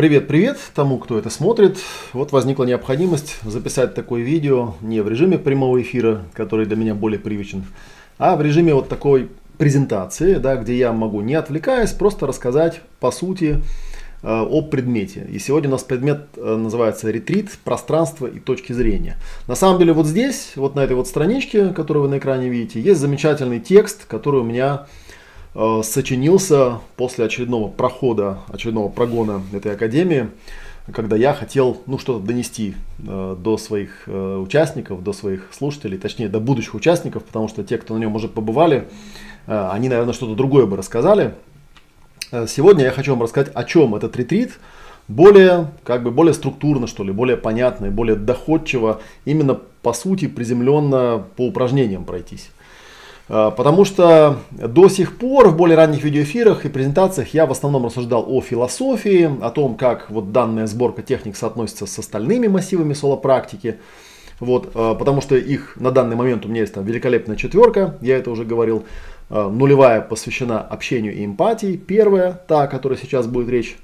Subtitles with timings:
[0.00, 1.76] Привет-привет тому, кто это смотрит.
[2.14, 7.20] Вот возникла необходимость записать такое видео не в режиме прямого эфира, который для меня более
[7.20, 7.66] привычен,
[8.16, 9.28] а в режиме вот такой
[9.58, 13.62] презентации, да, где я могу, не отвлекаясь, просто рассказать по сути
[14.22, 15.28] э, о предмете.
[15.30, 19.18] И сегодня у нас предмет э, называется ретрит, пространство и точки зрения.
[19.48, 22.80] На самом деле вот здесь, вот на этой вот страничке, которую вы на экране видите,
[22.80, 24.86] есть замечательный текст, который у меня
[25.82, 30.28] сочинился после очередного прохода, очередного прогона этой академии,
[30.92, 36.28] когда я хотел ну, что-то донести э, до своих э, участников, до своих слушателей, точнее
[36.28, 38.88] до будущих участников, потому что те, кто на нем уже побывали,
[39.46, 41.34] э, они, наверное, что-то другое бы рассказали.
[42.32, 44.58] Э, сегодня я хочу вам рассказать, о чем этот ретрит,
[45.08, 50.28] более, как бы более структурно, что ли, более понятно и более доходчиво, именно по сути
[50.28, 52.50] приземленно по упражнениям пройтись.
[53.30, 57.86] Э, потому что до сих пор в более ранних видеоэфирах и презентациях я в основном
[57.86, 63.76] рассуждал о философии, о том, как вот данная сборка техник соотносится с остальными массивами соло-практики.
[64.40, 68.16] Вот, э, потому что их на данный момент у меня есть там великолепная четверка, я
[68.18, 68.84] это уже говорил.
[69.28, 71.76] Э, нулевая посвящена общению и эмпатии.
[71.76, 73.78] Первая, та, о которой сейчас будет речь,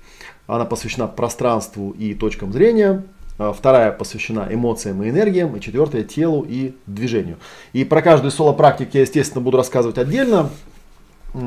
[0.48, 3.04] она посвящена пространству и точкам зрения.
[3.38, 7.36] А, вторая посвящена эмоциям и энергиям, и четвертая телу и движению.
[7.72, 10.50] И про каждую соло-практику я, естественно, буду рассказывать отдельно.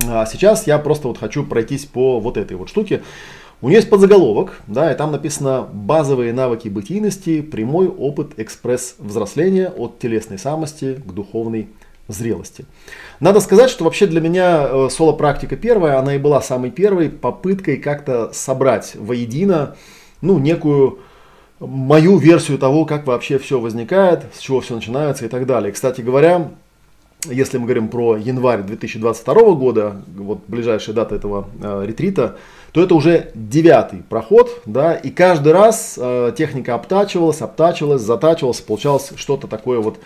[0.08, 3.02] А сейчас я просто вот хочу пройтись по вот этой вот штуке.
[3.62, 10.00] У нее есть подзаголовок, да, и там написано «Базовые навыки бытийности, прямой опыт экспресс-взросления от
[10.00, 11.68] телесной самости к духовной
[12.08, 12.66] зрелости».
[13.20, 17.78] Надо сказать, что вообще для меня э, соло-практика первая, она и была самой первой попыткой
[17.78, 19.76] как-то собрать воедино,
[20.22, 21.00] ну, некую
[21.60, 25.72] мою версию того, как вообще все возникает, с чего все начинается и так далее.
[25.72, 26.50] Кстати говоря,
[27.26, 32.38] если мы говорим про январь 2022 года, вот ближайшая дата этого э, ретрита,
[32.72, 39.12] то это уже девятый проход, да, и каждый раз э, техника обтачивалась, обтачивалась, затачивалась, получалось
[39.18, 40.00] что-то такое вот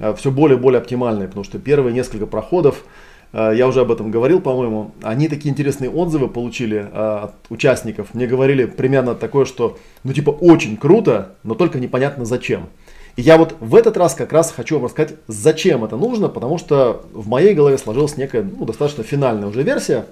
[0.00, 2.82] э, все более и более оптимальное, потому что первые несколько проходов
[3.32, 8.14] я уже об этом говорил, по-моему, они такие интересные отзывы получили э, от участников.
[8.14, 12.68] Мне говорили примерно такое, что ну типа очень круто, но только непонятно зачем.
[13.16, 16.56] И я вот в этот раз как раз хочу вам рассказать, зачем это нужно, потому
[16.56, 20.06] что в моей голове сложилась некая ну, достаточно финальная уже версия.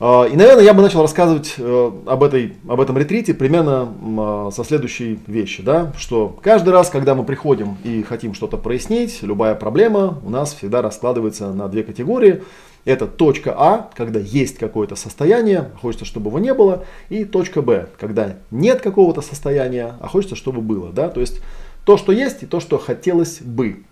[0.00, 4.50] А, и, наверное, я бы начал рассказывать э, об, этой, об этом ретрите примерно а,
[4.52, 9.56] со следующей вещи, да, что каждый раз, когда мы приходим и хотим что-то прояснить, любая
[9.56, 12.42] проблема у нас всегда раскладывается на две категории.
[12.84, 17.88] Это точка А, когда есть какое-то состояние, хочется, чтобы его не было, и точка Б,
[17.98, 20.90] когда нет какого-то состояния, а хочется, чтобы было.
[20.92, 21.08] Да?
[21.08, 21.40] То есть
[21.84, 23.82] то, что есть, и то, что хотелось бы.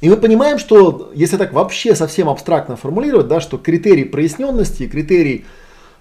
[0.00, 5.44] И мы понимаем, что если так вообще совсем абстрактно формулировать, да, что критерий проясненности, критерий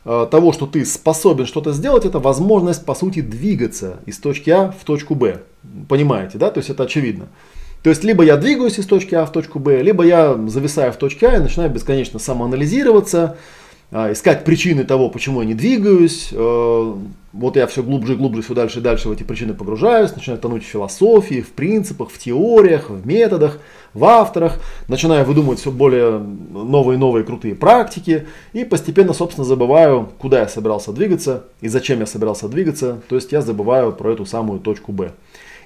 [0.06, 4.72] э, того, что ты способен что-то сделать, это возможность, по сути, двигаться из точки А
[4.72, 5.42] в точку Б.
[5.90, 6.52] Понимаете, да?
[6.52, 7.28] То есть это очевидно.
[7.82, 10.98] То есть либо я двигаюсь из точки А в точку Б, либо я зависаю в
[10.98, 13.38] точке А и начинаю бесконечно самоанализироваться,
[13.92, 16.30] искать причины того, почему я не двигаюсь.
[16.34, 16.94] Э,
[17.32, 20.42] вот я все глубже и глубже, все дальше и дальше в эти причины погружаюсь, начинаю
[20.42, 23.60] тонуть в философии, в принципах, в теориях, в методах,
[23.94, 30.10] в авторах, начинаю выдумывать все более новые и новые крутые практики и постепенно, собственно, забываю,
[30.18, 34.26] куда я собирался двигаться и зачем я собирался двигаться, то есть я забываю про эту
[34.26, 35.12] самую точку Б.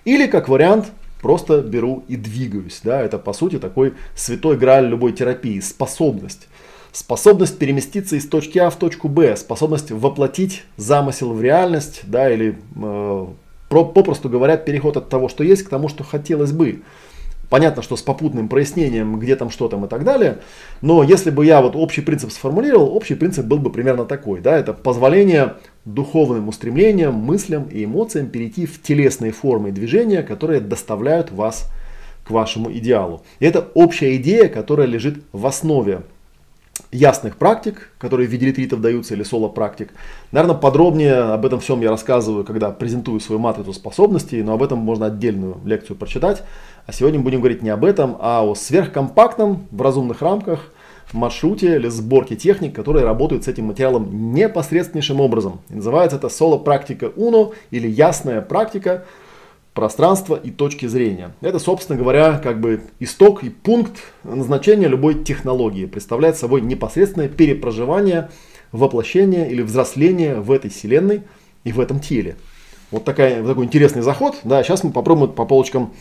[0.05, 2.81] Или, как вариант, просто беру и двигаюсь.
[2.83, 3.01] Да?
[3.01, 6.47] Это, по сути, такой святой грааль любой терапии, способность
[6.91, 12.57] способность переместиться из точки А в точку Б, способность воплотить замысел в реальность, да, или
[12.75, 13.25] э,
[13.69, 16.81] про, попросту говоря, переход от того, что есть, к тому, что хотелось бы.
[17.49, 20.39] Понятно, что с попутным прояснением, где там, что там и так далее.
[20.81, 24.39] Но если бы я вот общий принцип сформулировал, общий принцип был бы примерно такой.
[24.39, 31.31] Да, это позволение духовным устремлениям, мыслям и эмоциям перейти в телесные формы движения, которые доставляют
[31.31, 31.69] вас
[32.23, 33.23] к вашему идеалу.
[33.39, 36.03] И это общая идея, которая лежит в основе
[36.91, 39.93] ясных практик, которые в виде ретритов даются, или соло-практик.
[40.31, 44.79] Наверное, подробнее об этом всем я рассказываю, когда презентую свою матрицу способностей, но об этом
[44.79, 46.43] можно отдельную лекцию прочитать.
[46.85, 50.71] А сегодня будем говорить не об этом, а о сверхкомпактном, в разумных рамках,
[51.13, 55.61] маршруте или сборке техник, которые работают с этим материалом непосредственнейшим образом.
[55.69, 59.05] И называется это соло-практика UNO или ясная практика,
[59.73, 61.33] пространства и точки зрения.
[61.41, 65.85] Это, собственно говоря, как бы исток и пункт назначения любой технологии.
[65.85, 68.29] Представляет собой непосредственное перепроживание,
[68.71, 71.21] воплощение или взросление в этой вселенной
[71.63, 72.35] и в этом теле.
[72.89, 74.39] Вот такая, такой интересный заход.
[74.43, 75.93] Да, сейчас мы попробуем по полочкам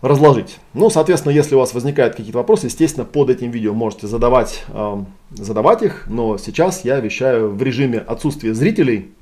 [0.00, 0.58] разложить.
[0.74, 5.04] Ну, соответственно, если у вас возникают какие-то вопросы, естественно, под этим видео можете задавать, э,
[5.30, 6.06] задавать их.
[6.08, 9.12] Но сейчас я вещаю в режиме отсутствия зрителей,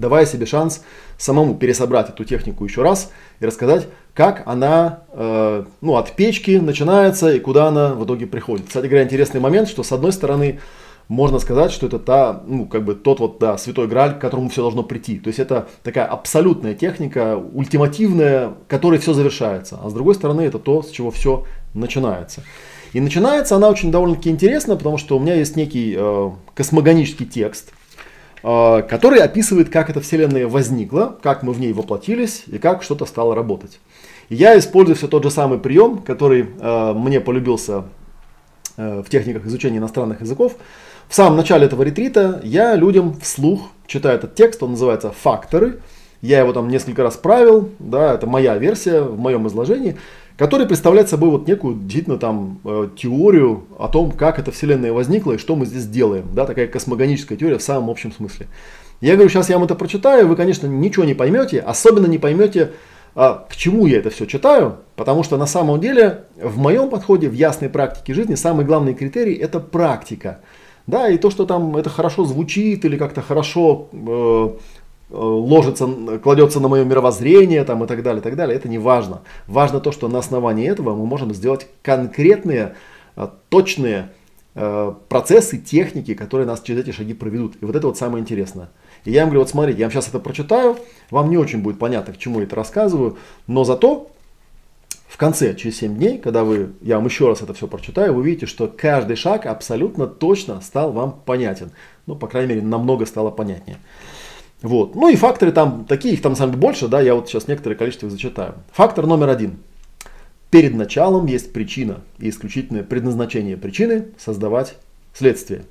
[0.00, 0.82] давая себе шанс
[1.18, 7.32] самому пересобрать эту технику еще раз и рассказать, как она э, ну, от печки начинается
[7.32, 8.66] и куда она в итоге приходит.
[8.66, 10.60] Кстати говоря, интересный момент, что с одной стороны
[11.10, 14.48] можно сказать, что это та, ну, как бы тот вот, да, святой граль, к которому
[14.48, 15.18] все должно прийти.
[15.18, 19.80] То есть это такая абсолютная техника, ультимативная, которой все завершается.
[19.82, 22.44] А с другой стороны, это то, с чего все начинается.
[22.92, 27.72] И начинается она очень довольно-таки интересно, потому что у меня есть некий э, космогонический текст,
[28.42, 33.34] который описывает, как эта вселенная возникла, как мы в ней воплотились и как что-то стало
[33.34, 33.80] работать.
[34.30, 37.84] И я использую все тот же самый прием, который э, мне полюбился
[38.76, 40.56] э, в техниках изучения иностранных языков.
[41.08, 45.80] В самом начале этого ретрита я людям вслух читаю этот текст, он называется «Факторы».
[46.22, 49.96] Я его там несколько раз правил, да, это моя версия в моем изложении
[50.40, 55.32] который представляет собой вот некую действительно там э, теорию о том, как эта вселенная возникла
[55.32, 58.46] и что мы здесь делаем, да, такая космогоническая теория в самом общем смысле.
[59.02, 62.70] Я говорю, сейчас я вам это прочитаю, вы, конечно, ничего не поймете, особенно не поймете,
[63.14, 67.28] а, к чему я это все читаю, потому что на самом деле в моем подходе,
[67.28, 70.40] в ясной практике жизни, самый главный критерий это практика.
[70.86, 74.48] Да, и то, что там это хорошо звучит или как-то хорошо э,
[75.10, 75.88] ложится,
[76.22, 79.22] кладется на мое мировоззрение там, и так далее, и так далее, это не важно.
[79.46, 82.74] Важно то, что на основании этого мы можем сделать конкретные,
[83.16, 84.10] э, точные
[84.54, 87.56] э, процессы, техники, которые нас через эти шаги проведут.
[87.60, 88.70] И вот это вот самое интересное.
[89.04, 90.76] И я им говорю, вот смотрите, я вам сейчас это прочитаю,
[91.10, 93.16] вам не очень будет понятно, к чему я это рассказываю,
[93.46, 94.10] но зато
[95.08, 98.20] в конце, через 7 дней, когда вы, я вам еще раз это все прочитаю, вы
[98.20, 101.72] увидите, что каждый шаг абсолютно точно стал вам понятен.
[102.06, 103.78] Ну, по крайней мере, намного стало понятнее.
[104.62, 104.94] Вот.
[104.94, 108.06] Ну и факторы там, такие их там деле больше, да, я вот сейчас некоторое количество
[108.06, 108.54] их зачитаю.
[108.72, 109.58] Фактор номер один.
[110.50, 114.74] Перед началом есть причина и исключительное предназначение причины создавать
[115.14, 115.62] следствие.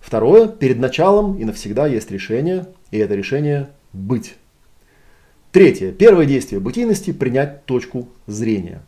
[0.00, 4.36] Второе, перед началом и навсегда есть решение, и это решение быть.
[5.52, 8.80] Третье, первое действие бытийности– принять точку зрения.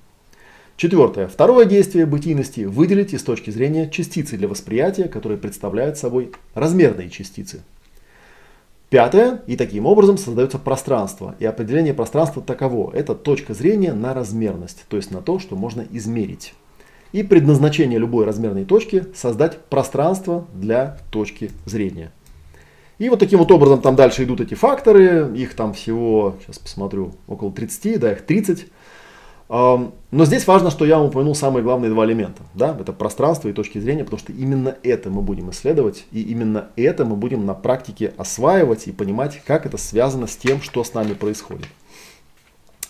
[0.76, 7.10] Четвертое, второе действие бытийности– выделить из точки зрения частицы для восприятия, которые представляют собой размерные
[7.10, 7.62] частицы–
[8.92, 11.34] Пятое, и таким образом создается пространство.
[11.38, 12.92] И определение пространства таково.
[12.92, 16.52] Это точка зрения на размерность, то есть на то, что можно измерить.
[17.12, 22.12] И предназначение любой размерной точки– создать пространство для точки зрения.
[22.98, 25.32] И вот таким вот образом там дальше идут эти факторы.
[25.36, 28.66] Их там всего, сейчас посмотрю, около 30, да, их 30.
[29.52, 32.42] Но здесь важно, что я упомянул самые главные два элемента.
[32.54, 32.74] Да?
[32.80, 37.04] Это пространство и точки зрения, потому что именно это мы будем исследовать, и именно это
[37.04, 41.12] мы будем на практике осваивать и понимать, как это связано с тем, что с нами
[41.12, 41.66] происходит.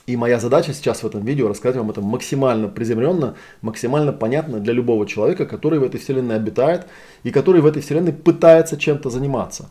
[0.06, 4.72] И моя задача сейчас в этом видео рассказать вам это максимально приземленно, максимально понятно для
[4.72, 6.86] любого человека, который в этой вселенной обитает
[7.24, 9.68] и который в этой вселенной пытается чем-то заниматься.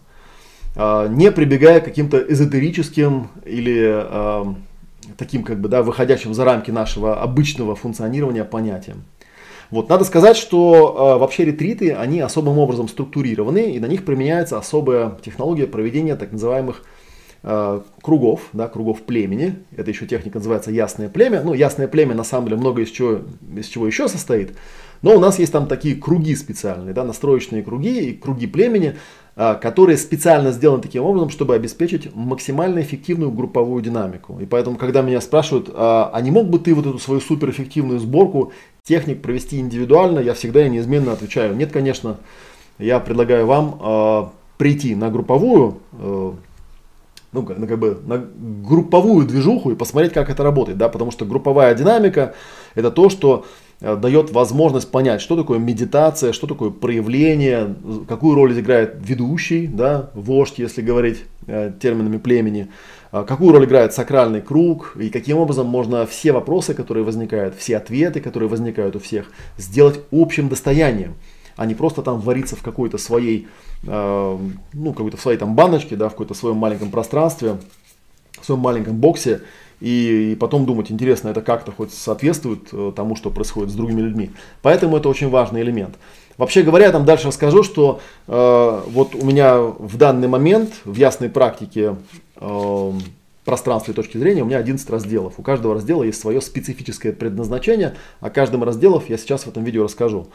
[0.75, 4.57] А, не прибегая к каким-то эзотерическим или
[5.17, 9.03] таким как бы, да, выходящим за рамки нашего обычного функционирования понятием.
[9.71, 14.57] Вот, надо сказать, что э, вообще ретриты, они особым образом структурированы, и на них применяется
[14.57, 16.83] особая технология проведения так называемых
[17.43, 19.59] э, кругов, да, кругов племени.
[19.77, 21.41] Это еще техника называется ясное племя.
[21.41, 23.21] Ну, ясное племя на самом деле много из чего,
[23.55, 24.57] из чего еще состоит.
[25.01, 28.97] Но у нас есть там такие круги специальные, да, настроечные круги и круги племени,
[29.35, 34.37] которые специально сделаны таким образом, чтобы обеспечить максимально эффективную групповую динамику.
[34.41, 37.99] И поэтому, когда меня спрашивают, а, а не мог бы ты вот эту свою суперэффективную
[37.99, 38.51] сборку
[38.83, 42.17] техник провести индивидуально, я всегда и неизменно отвечаю, нет, конечно,
[42.77, 45.77] я предлагаю вам а, прийти на групповую,
[47.33, 51.25] ну, как, как бы на групповую движуху и посмотреть, как это работает, да, потому что
[51.25, 52.35] групповая динамика
[52.75, 53.45] это то, что
[53.81, 57.75] дает возможность понять, что такое медитация, что такое проявление,
[58.07, 62.67] какую роль играет ведущий, да, вождь, если говорить э, терминами племени,
[63.11, 67.77] э, какую роль играет сакральный круг и каким образом можно все вопросы, которые возникают, все
[67.77, 71.15] ответы, которые возникают у всех, сделать общим достоянием,
[71.55, 73.47] а не просто там вариться в какой-то своей,
[73.83, 77.57] ну, какой-то своей там баночке, да, в какой-то своем маленьком пространстве,
[78.39, 79.41] в своем маленьком боксе
[79.81, 84.29] и, потом думать, интересно, это как-то хоть соответствует э, тому, что происходит с другими людьми.
[84.61, 85.95] Поэтому это очень важный элемент.
[86.37, 90.95] Вообще говоря, я там дальше расскажу, что э, вот у меня в данный момент в
[90.95, 91.95] ясной практике
[92.35, 92.91] э,
[93.43, 95.33] пространства и точки зрения у меня 11 разделов.
[95.37, 99.83] У каждого раздела есть свое специфическое предназначение, о каждом разделов я сейчас в этом видео
[99.83, 100.27] расскажу.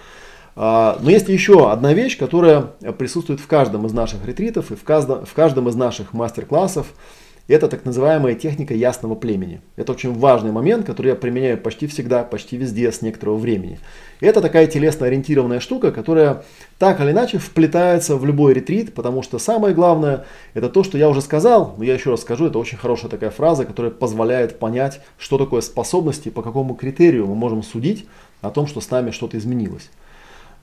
[0.56, 2.62] А, но есть еще одна вещь, которая
[2.98, 6.86] присутствует в каждом из наших ретритов и в каждом, в каждом из наших мастер-классов.
[7.48, 9.60] Это так называемая техника ясного племени.
[9.76, 13.78] Это очень важный момент, который я применяю почти всегда, почти везде с некоторого времени.
[14.20, 16.42] Это такая телесно-ориентированная штука, которая
[16.80, 20.24] так или иначе вплетается в любой ретрит, потому что самое главное
[20.54, 23.30] это то, что я уже сказал, но я еще раз скажу, это очень хорошая такая
[23.30, 28.06] фраза, которая позволяет понять, что такое способности, по какому критерию мы можем судить
[28.40, 29.90] о том, что с нами что-то изменилось.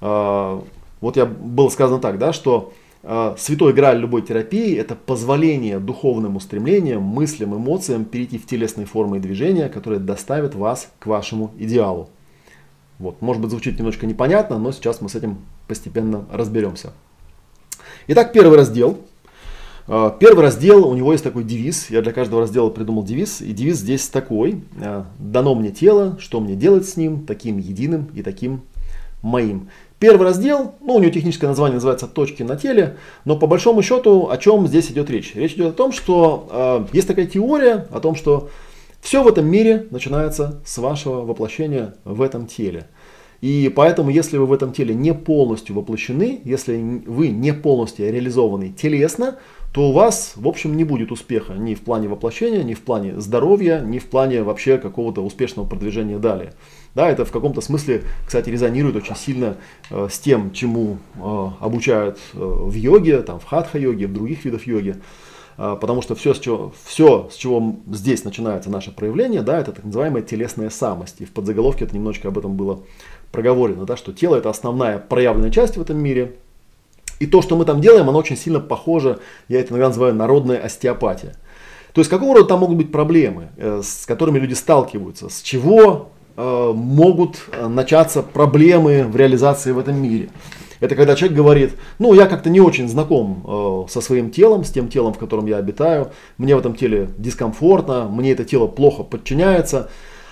[0.02, 0.62] А,
[1.00, 2.74] вот я было сказано так, да, что
[3.38, 9.20] святой граль любой терапии– это позволение духовным устремлениям, мыслям, эмоциям перейти в телесные формы и
[9.20, 12.10] движения, которые доставят вас к вашему идеалу.
[13.00, 13.22] Вот.
[13.22, 16.94] Может быть, звучит немножко непонятно, но сейчас мы с этим постепенно разберемся.
[18.08, 19.00] Итак, первый раздел.
[19.88, 21.90] А, первый раздел, у него есть такой девиз.
[21.90, 23.42] Я для каждого раздела придумал девиз.
[23.42, 24.64] И девиз здесь такой.
[24.82, 28.62] А, «Дано мне тело, что мне делать с ним, таким единым и таким
[29.22, 29.70] моим».
[30.04, 34.30] Первый раздел, ну у него техническое название называется «Точки на теле», но по большому счету
[34.30, 35.34] о чем здесь идет речь?
[35.34, 38.50] Речь идет о том, что э, есть такая теория о том, что
[39.00, 42.88] все в этом мире начинается с вашего воплощения в этом теле.
[43.40, 48.74] И поэтому, если вы в этом теле не полностью воплощены, если вы не полностью реализованы
[48.74, 49.38] телесно,
[49.74, 53.20] то у вас, в общем, не будет успеха ни в плане воплощения, ни в плане
[53.20, 56.54] здоровья, ни в плане вообще какого-то успешного продвижения далее.
[56.96, 59.58] Да, это в каком-то смысле, кстати, резонирует очень сильно
[59.90, 64.68] э, с тем, чему э, обучают э, в йоге, там, в хатха-йоге, в других видах
[64.68, 64.98] йоги.
[65.58, 69.72] Э, потому что все с, чего, все, с чего здесь начинается наше проявление, да, это
[69.72, 71.16] так называемая телесная самость.
[71.20, 72.84] И в подзаголовке это немножечко об этом было
[73.32, 76.36] проговорено, да, что тело это основная проявленная часть в этом мире.
[77.20, 80.60] И то, что мы там делаем, оно очень сильно похоже, я это иногда называю народная
[80.60, 81.36] остеопатия.
[81.94, 86.12] То есть какого рода там могут быть проблемы, э, с которыми люди сталкиваются, с чего
[86.42, 90.30] могут э, начаться проблемы в реализации в этом мире.
[90.80, 94.72] Это когда человек говорит, ну я как-то не очень знаком э, со своим телом, с
[94.72, 99.04] тем телом, в котором я обитаю, мне в этом теле дискомфортно, мне это тело плохо
[99.04, 99.90] подчиняется,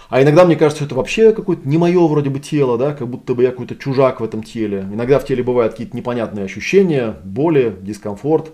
[0.10, 3.08] а иногда мне кажется, что это вообще какое-то не мое вроде бы тело, да, как
[3.08, 4.86] будто бы я какой-то чужак в этом теле.
[4.92, 8.52] Иногда в теле бывают какие-то непонятные ощущения, боли, дискомфорт.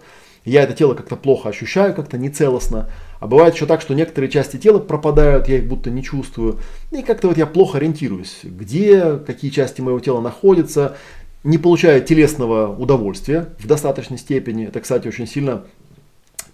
[0.48, 2.90] Я это тело как-то плохо ощущаю, как-то нецелостно.
[3.20, 6.60] А бывает еще так, что некоторые части тела пропадают, я их будто не чувствую.
[6.90, 10.96] И как-то вот я плохо ориентируюсь, где, какие части моего тела находятся.
[11.44, 14.68] Не получаю телесного удовольствия в достаточной степени.
[14.68, 15.66] Это, кстати, очень сильно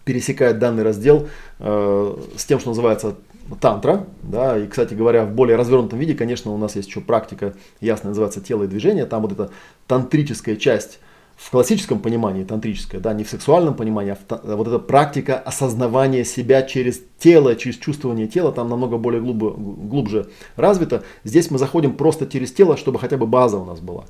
[0.06, 1.28] пересекает данный раздел
[1.60, 3.14] э, с тем, что называется
[3.62, 4.08] тантра.
[4.24, 8.10] Да, и, кстати говоря, в более развернутом виде, конечно, у нас есть еще практика, ясно
[8.10, 9.06] называется тело и движение.
[9.06, 9.52] Там вот эта
[9.86, 10.98] тантрическая часть
[11.36, 16.62] в классическом понимании, тантрическое, да, не в сексуальном понимании, а вот эта практика осознавания себя
[16.62, 21.04] через тело, через чувствование тела, там намного более глубо, глубже развито.
[21.24, 24.06] Здесь мы заходим просто через тело, чтобы хотя бы база у нас была.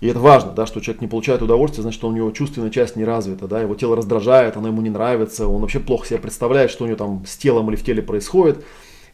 [0.00, 3.04] И это важно, да, что человек не получает удовольствие, значит, у него чувственная часть не
[3.04, 6.82] развита, да, его тело раздражает, оно ему не нравится, он вообще плохо себе представляет, что
[6.82, 8.64] у него там с телом или в теле происходит.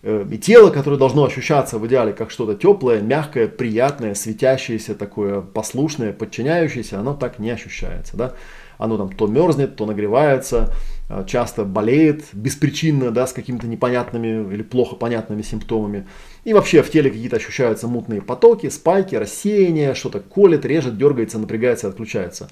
[0.03, 5.41] Э, и тело, которое должно ощущаться в идеале как что-то теплое, мягкое, приятное, светящееся, такое
[5.41, 8.17] послушное, подчиняющееся, оно так не ощущается.
[8.17, 8.35] Да?
[8.79, 10.73] Оно там то мерзнет, то нагревается,
[11.09, 16.07] э, часто болеет беспричинно, да, с какими-то непонятными или плохо понятными симптомами.
[16.45, 21.89] И вообще в теле какие-то ощущаются мутные потоки, спайки, рассеяния, что-то колет, режет, дергается, напрягается,
[21.89, 22.49] отключается.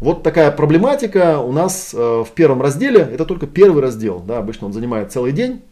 [0.00, 3.00] Вот такая проблематика у нас э, в первом разделе.
[3.00, 4.20] Это только первый раздел.
[4.20, 5.62] Да, обычно он занимает целый день.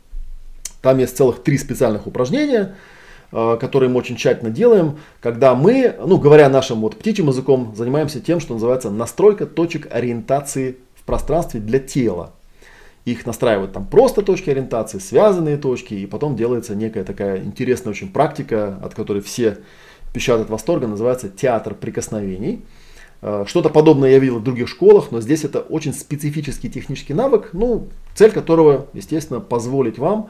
[0.82, 2.74] Там есть целых три специальных упражнения,
[3.30, 8.20] э, которые мы очень тщательно делаем, когда мы, ну говоря нашим вот птичьим языком, занимаемся
[8.20, 12.32] тем, что называется настройка точек ориентации в пространстве для тела.
[13.04, 18.12] Их настраивают там просто точки ориентации, связанные точки, и потом делается некая такая интересная очень
[18.12, 19.58] практика, от которой все
[20.12, 22.64] пищат от восторга, называется театр прикосновений.
[23.22, 27.50] Э, что-то подобное я видел в других школах, но здесь это очень специфический технический навык,
[27.52, 30.28] ну, цель которого, естественно, позволить вам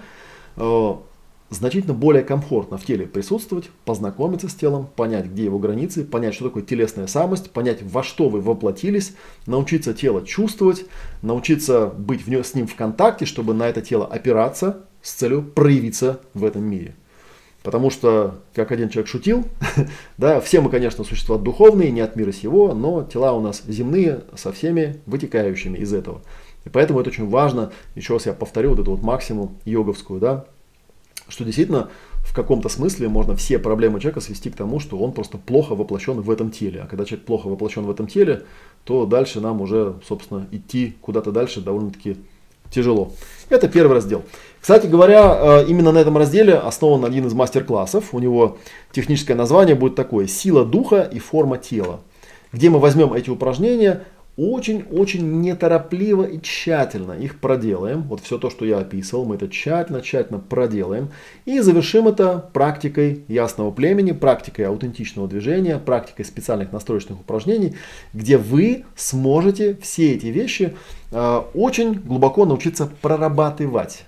[1.53, 6.45] значительно более комфортно в теле присутствовать, познакомиться с телом, понять, где его границы, понять, что
[6.45, 9.15] такое телесная самость, понять, во что вы воплотились,
[9.47, 10.87] научиться тело чувствовать,
[11.21, 15.43] научиться быть в нем, с ним в контакте, чтобы на это тело опираться с целью
[15.43, 16.95] проявиться в этом мире.
[17.63, 19.45] Потому что, как один человек шутил,
[20.19, 24.25] да, все мы, конечно, существа духовные, не от мира сего, но тела у нас земные
[24.35, 26.23] со всеми вытекающими из этого.
[26.65, 30.45] И поэтому это очень важно, еще раз я повторю вот эту вот максимум йоговскую, да,
[31.29, 31.89] что действительно
[32.25, 36.21] в каком-то смысле можно все проблемы человека свести к тому, что он просто плохо воплощен
[36.21, 36.83] в этом теле.
[36.83, 38.45] А когда человек плохо воплощен в этом теле,
[38.85, 42.17] то дальше нам уже, собственно, идти куда-то дальше довольно-таки
[42.71, 43.13] тяжело.
[43.49, 44.23] Это первый раздел.
[44.61, 48.15] Кстати говоря, э, именно на этом разделе основан один из мастер-классов.
[48.15, 48.59] У него
[48.93, 52.01] техническое название будет такое «Сила духа и форма тела»,
[52.53, 54.05] где мы возьмем эти упражнения
[54.37, 58.03] очень-очень неторопливо и тщательно их проделаем.
[58.03, 61.11] Вот все то, что я описывал, мы это тщательно-тщательно проделаем.
[61.45, 67.77] И завершим это практикой ясного племени, практикой аутентичного движения, практикой специальных настроечных упражнений,
[68.15, 70.75] где вы сможете все эти вещи
[71.11, 74.05] э, очень глубоко научиться прорабатывать.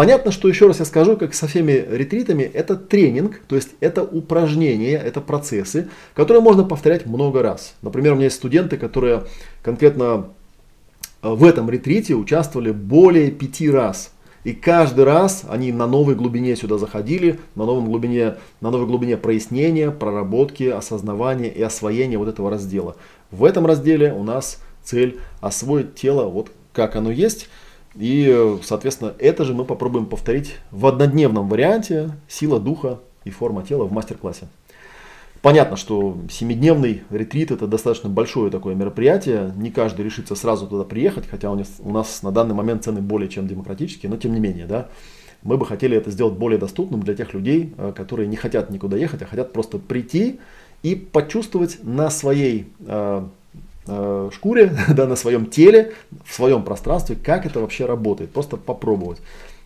[0.00, 4.02] Понятно, что еще раз я скажу, как со всеми ретритами, это тренинг, то есть это
[4.02, 7.74] упражнения, это процессы, которые можно повторять много раз.
[7.82, 9.24] Например, у меня есть студенты, которые
[9.62, 10.28] конкретно
[11.22, 14.14] э, в этом ретрите участвовали более пяти раз.
[14.42, 19.18] И каждый раз они на новой глубине сюда заходили, на, новом глубине, на новой глубине
[19.18, 22.96] прояснения, проработки, осознавания и освоения вот этого раздела.
[23.30, 27.50] В этом разделе у нас цель освоить тело вот как оно есть.
[28.00, 33.84] И, соответственно, это же мы попробуем повторить в однодневном варианте сила духа и форма тела
[33.84, 34.48] в мастер-классе.
[35.42, 39.52] Понятно, что семидневный ретрит это достаточно большое такое мероприятие.
[39.56, 43.46] Не каждый решится сразу туда приехать, хотя у нас, на данный момент цены более чем
[43.46, 44.88] демократические, но тем не менее, да,
[45.42, 48.96] мы бы хотели это сделать более доступным для тех людей, э, которые не хотят никуда
[48.96, 50.40] ехать, а хотят просто прийти
[50.82, 52.66] и почувствовать на своей
[53.86, 55.92] э, э, шкуре, да, на своем теле,
[56.24, 58.32] в своем пространстве, как это вообще работает.
[58.32, 59.18] Просто попробовать.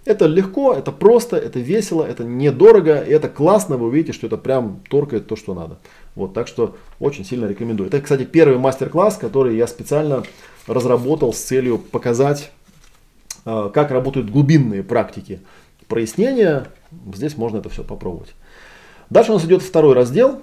[0.05, 4.37] Это легко, это просто, это весело, это недорого, и это классно, вы увидите, что это
[4.37, 5.79] прям торкает то, что надо.
[6.15, 7.89] Вот, так что очень сильно рекомендую.
[7.89, 10.23] Это, кстати, первый мастер-класс, который я специально
[10.67, 12.51] разработал с целью показать,
[13.47, 15.41] э, как работают глубинные практики
[15.89, 16.67] прояснения.
[17.15, 18.35] Здесь можно это все попробовать.
[19.11, 20.43] Дальше у нас идет второй раздел.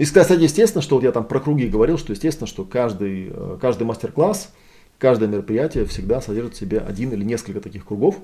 [0.00, 3.58] И, кстати, естественно, что вот я там про круги говорил, что естественно, что каждый, э,
[3.60, 4.50] каждый мастер-класс,
[4.96, 8.16] каждое мероприятие всегда содержит в себе один или несколько таких кругов.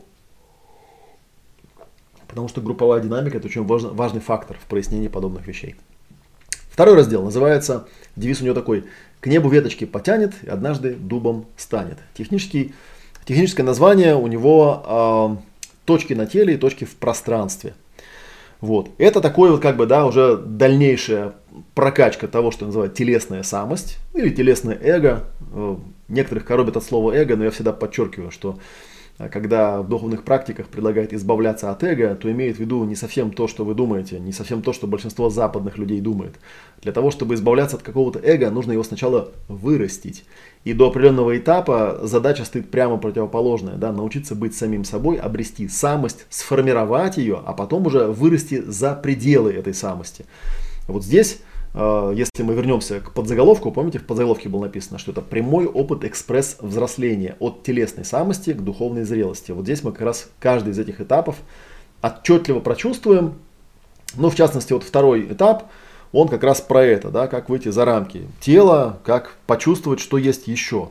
[2.28, 5.76] Потому что групповая динамика это очень важный, важный фактор в прояснении подобных вещей.
[6.70, 8.86] Второй раздел называется, девиз у него такой,
[9.20, 11.98] к небу веточки потянет и однажды дубом станет.
[12.14, 12.74] Технический,
[13.26, 17.74] техническое название у него э, точки на теле и точки в пространстве–
[18.66, 18.90] вот.
[18.98, 21.34] Это такое вот как бы, да, уже дальнейшая
[21.74, 25.24] прокачка того, что называют телесная самость или телесное эго.
[25.54, 25.76] Э,
[26.08, 28.58] некоторых коробит от слова эго, но я всегда подчеркиваю, что
[29.18, 33.30] а когда в духовных практиках предлагает избавляться от эго, то имеет в виду не совсем
[33.30, 36.34] то, что вы думаете, не совсем то, что большинство западных людей думает.
[36.82, 40.24] Для того, чтобы избавляться от какого-то эго, нужно его сначала вырастить.
[40.66, 43.76] И до определенного этапа задача стоит прямо противоположная.
[43.76, 43.92] Да?
[43.92, 49.74] Научиться быть самим собой, обрести самость, сформировать ее, а потом уже вырасти за пределы этой
[49.74, 50.26] самости.
[50.88, 51.38] Вот здесь
[51.72, 56.02] а, если мы вернемся к подзаголовку, помните, в подзаголовке было написано, что это прямой опыт
[56.02, 59.52] экспресс взросления от телесной самости к духовной зрелости.
[59.52, 61.36] Вот здесь мы как раз каждый из этих этапов
[62.02, 63.34] отчетливо прочувствуем.
[64.16, 65.70] Ну, в частности, вот второй этап,
[66.12, 70.48] он как раз про это, да, как выйти за рамки тела, как почувствовать, что есть
[70.48, 70.90] еще.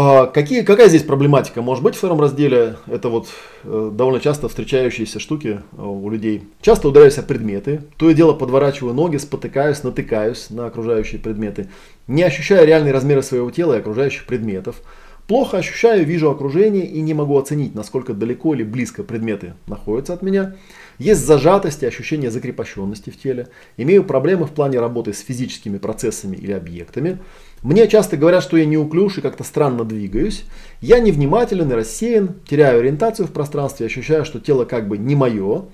[0.00, 2.76] А, какие, какая здесь проблематика может быть в втором разделе?
[2.86, 3.26] Это вот
[3.64, 6.44] э, довольно часто встречающиеся штуки э, у людей.
[6.60, 11.68] Часто ударяюсь о предметы, то и дело подворачиваю ноги, спотыкаюсь, натыкаюсь на окружающие предметы,
[12.06, 14.82] не ощущая реальные размеры своего тела и окружающих предметов.
[15.28, 20.22] Плохо ощущаю, вижу окружение и не могу оценить, насколько далеко или близко предметы находятся от
[20.22, 20.56] меня.
[20.96, 23.48] Есть зажатость и ощущение закрепощенности в теле.
[23.76, 27.18] Имею проблемы в плане работы с физическими процессами или объектами.
[27.60, 30.46] Мне часто говорят, что я неуклюж и как-то странно двигаюсь.
[30.80, 35.66] Я невнимателен и рассеян, теряю ориентацию в пространстве, ощущаю, что тело как бы не мое.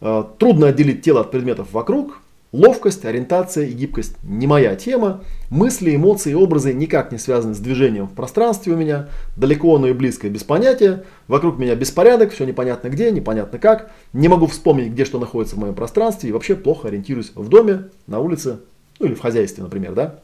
[0.00, 2.20] Э, трудно отделить тело от предметов вокруг.
[2.54, 5.24] Ловкость, ориентация и гибкость не моя тема.
[5.50, 9.08] Мысли, эмоции и образы никак не связаны с движением в пространстве у меня.
[9.36, 11.02] Далеко оно и близко, без понятия.
[11.26, 13.90] Вокруг меня беспорядок, все непонятно где, непонятно как.
[14.12, 16.30] Не могу вспомнить, где что находится в моем пространстве.
[16.30, 18.60] И вообще плохо ориентируюсь в доме, на улице,
[19.00, 20.20] ну или в хозяйстве, например, да.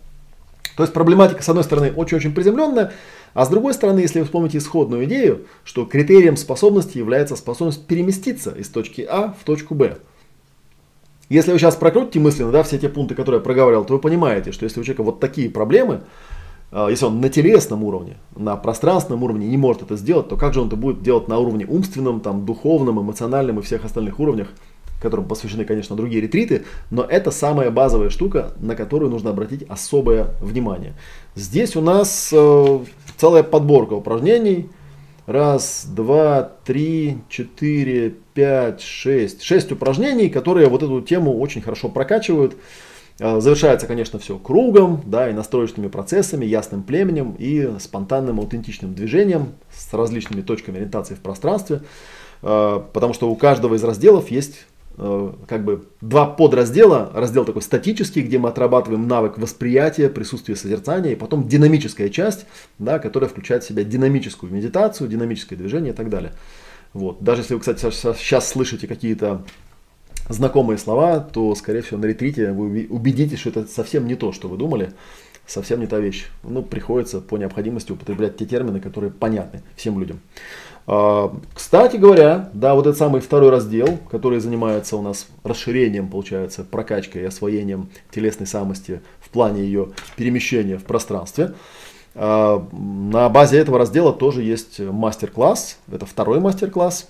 [0.76, 2.92] То есть проблематика, с одной стороны, очень-очень приземленная,
[3.34, 8.52] а с другой стороны, если вы вспомните исходную идею, что критерием способности является способность переместиться
[8.52, 9.96] из точки А в точку Б.
[11.30, 14.50] Если вы сейчас прокрутите мысленно да, все те пункты, которые я проговаривал, то вы понимаете,
[14.50, 16.00] что если у человека вот такие проблемы,
[16.72, 20.54] а, если он на телесном уровне, на пространственном уровне не может это сделать, то как
[20.54, 24.48] же он это будет делать на уровне умственном, там, духовном, эмоциональном и всех остальных уровнях,
[25.00, 30.34] которым посвящены, конечно, другие ретриты, но это самая базовая штука, на которую нужно обратить особое
[30.40, 30.94] внимание.
[31.36, 32.78] Здесь у нас э,
[33.16, 34.68] целая подборка упражнений,
[35.30, 39.42] Раз, два, три, четыре, пять, шесть.
[39.44, 42.56] Шесть упражнений, которые вот эту тему очень хорошо прокачивают.
[43.20, 49.52] А, завершается, конечно, все кругом, да, и настроечными процессами, ясным племенем и спонтанным аутентичным движением
[49.72, 51.82] с различными точками ориентации в пространстве.
[52.42, 54.66] А, потому что у каждого из разделов есть
[55.46, 57.10] как бы два подраздела.
[57.14, 62.46] Раздел такой статический, где мы отрабатываем навык восприятия, присутствия созерцания, и потом динамическая часть,
[62.78, 66.32] да, которая включает в себя динамическую медитацию, динамическое движение и так далее.
[66.92, 67.22] Вот.
[67.22, 69.44] Даже если вы, кстати, сейчас слышите какие-то
[70.28, 74.48] знакомые слова, то, скорее всего, на ретрите вы убедитесь, что это совсем не то, что
[74.48, 74.92] вы думали,
[75.50, 76.26] совсем не та вещь.
[76.42, 80.20] Ну, приходится по необходимости употреблять те термины, которые понятны всем людям.
[80.86, 86.64] А, кстати говоря, да, вот этот самый второй раздел, который занимается у нас расширением, получается,
[86.64, 91.54] прокачкой и освоением телесной самости в плане ее перемещения в пространстве.
[92.14, 97.08] А, на базе этого раздела тоже есть мастер-класс, это второй мастер-класс,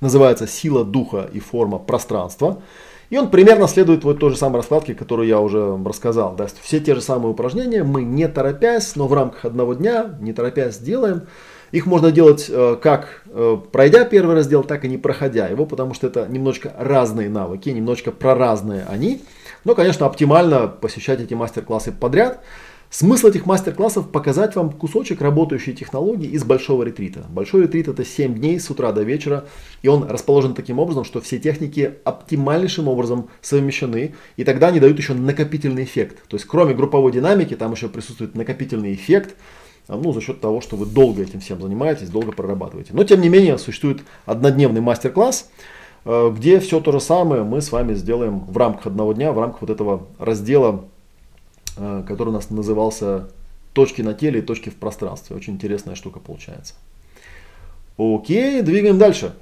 [0.00, 2.62] называется «Сила духа и форма пространства».
[3.10, 6.36] И он примерно следует вот той же самой раскладке, которую я уже рассказал.
[6.36, 6.46] Да?
[6.62, 10.78] Все те же самые упражнения мы не торопясь, но в рамках одного дня, не торопясь
[10.78, 11.22] делаем.
[11.72, 15.94] Их можно делать э, как э, пройдя первый раздел, так и не проходя его, потому
[15.94, 19.22] что это немножко разные навыки, немножечко про разные они.
[19.64, 22.40] Но, конечно, оптимально посещать эти мастер-классы подряд.
[22.90, 27.24] Смысл этих мастер-классов показать вам кусочек работающей технологии из большого ретрита.
[27.30, 29.44] Большой ретрит это 7 дней с утра до вечера,
[29.82, 34.98] и он расположен таким образом, что все техники оптимальнейшим образом совмещены, и тогда они дают
[34.98, 36.26] еще накопительный эффект.
[36.26, 39.36] То есть кроме групповой динамики, там еще присутствует накопительный эффект,
[39.86, 42.90] а, ну, за счет того, что вы долго этим всем занимаетесь, долго прорабатываете.
[42.92, 45.48] Но, тем не менее, существует однодневный мастер-класс,
[46.06, 49.38] э, где все то же самое мы с вами сделаем в рамках одного дня, в
[49.38, 50.86] рамках вот этого раздела
[52.06, 53.28] который у нас назывался
[53.72, 55.36] «Точки на теле и точки в пространстве».
[55.36, 56.74] Очень интересная штука получается.
[57.96, 59.34] Окей, двигаем дальше.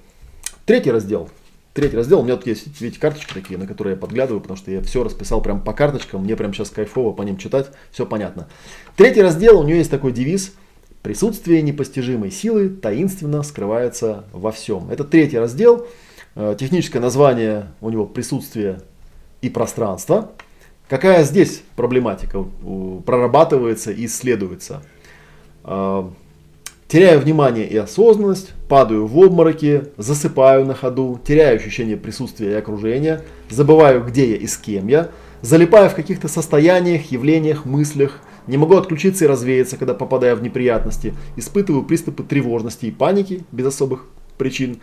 [0.67, 1.31] Третий раздел.
[1.75, 2.21] Третий раздел.
[2.21, 5.05] У меня тут есть, видите, карточки такие, на которые я подглядываю, потому что я все
[5.05, 6.25] расписал прям по карточкам.
[6.25, 7.71] Мне прям сейчас кайфово по ним читать.
[7.93, 8.49] Все понятно.
[8.97, 10.55] Третий раздел, у нее есть такой девиз.
[11.03, 14.91] Присутствие непостижимой силы таинственно скрывается во всем.
[14.91, 15.87] Это третий раздел.
[16.35, 18.81] Э, техническое название у него присутствие
[19.41, 20.33] и пространство.
[20.89, 22.47] Какая здесь проблематика
[23.05, 24.83] прорабатывается и исследуется?
[25.63, 26.11] А,
[26.89, 33.23] теряю внимание и осознанность, падаю в обмороки, засыпаю на ходу, теряю ощущение присутствия и окружения,
[33.51, 35.11] забываю, где я и с кем я,
[35.43, 41.13] залипаю в каких-то состояниях, явлениях, мыслях, не могу отключиться и развеяться, когда попадаю в неприятности,
[41.37, 44.07] испытываю приступы тревожности и паники без особых
[44.39, 44.81] причин,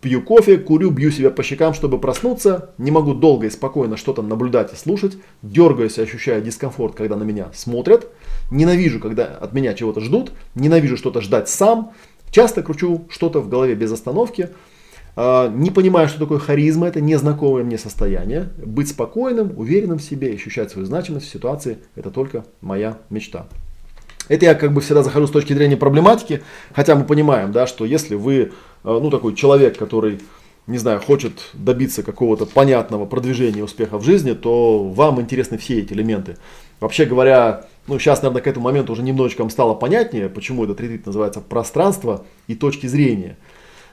[0.00, 2.70] Пью кофе, курю, бью себя по щекам, чтобы проснуться.
[2.78, 5.16] Не могу долго и спокойно что-то наблюдать и слушать.
[5.42, 8.08] Дергаюсь и ощущаю дискомфорт, когда на меня смотрят.
[8.50, 10.32] Ненавижу, когда от меня чего-то ждут.
[10.54, 11.92] Ненавижу что-то ждать сам.
[12.30, 14.50] Часто кручу что-то в голове без остановки.
[15.16, 18.50] А, не понимаю, что такое харизма, это незнакомое мне состояние.
[18.58, 23.46] Быть спокойным, уверенным в себе, ощущать свою значимость в ситуации– это только моя мечта.
[24.28, 26.42] Это я как бы всегда захожу с точки зрения проблематики,
[26.74, 28.52] хотя мы понимаем, да, что если вы
[28.86, 30.20] ну, такой человек, который,
[30.66, 35.92] не знаю, хочет добиться какого-то понятного продвижения успеха в жизни, то вам интересны все эти
[35.92, 36.36] элементы.
[36.80, 40.80] Вообще говоря, ну, сейчас, наверное, к этому моменту уже немножечко вам стало понятнее, почему этот
[40.80, 43.36] ретрит называется пространство и точки зрения.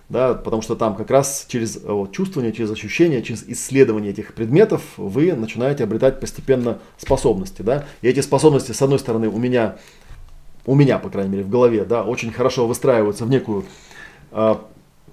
[0.09, 4.81] Да, потому что там как раз через вот, чувствование, через ощущение, через исследование этих предметов
[4.97, 7.61] вы начинаете обретать постепенно способности.
[7.61, 7.85] Да?
[8.01, 9.77] И эти способности, с одной стороны, у меня,
[10.65, 13.63] у меня, по крайней мере, в голове, да, очень хорошо выстраиваются в некую
[14.33, 14.55] э,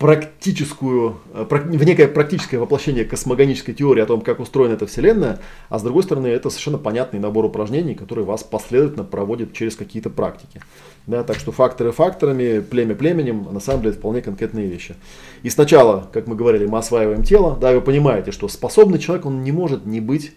[0.00, 5.78] практическую, э, в некое практическое воплощение космогонической теории о том, как устроена эта Вселенная, а
[5.78, 10.62] с другой стороны, это совершенно понятный набор упражнений, который вас последовательно проводит через какие-то практики.
[11.06, 14.96] Да, так что факторы факторами, племя племенем, на самом деле вполне конкретные вещи.
[15.42, 19.42] И сначала, как мы говорили, мы осваиваем тело, да, вы понимаете, что способный человек, он
[19.42, 20.32] не может не быть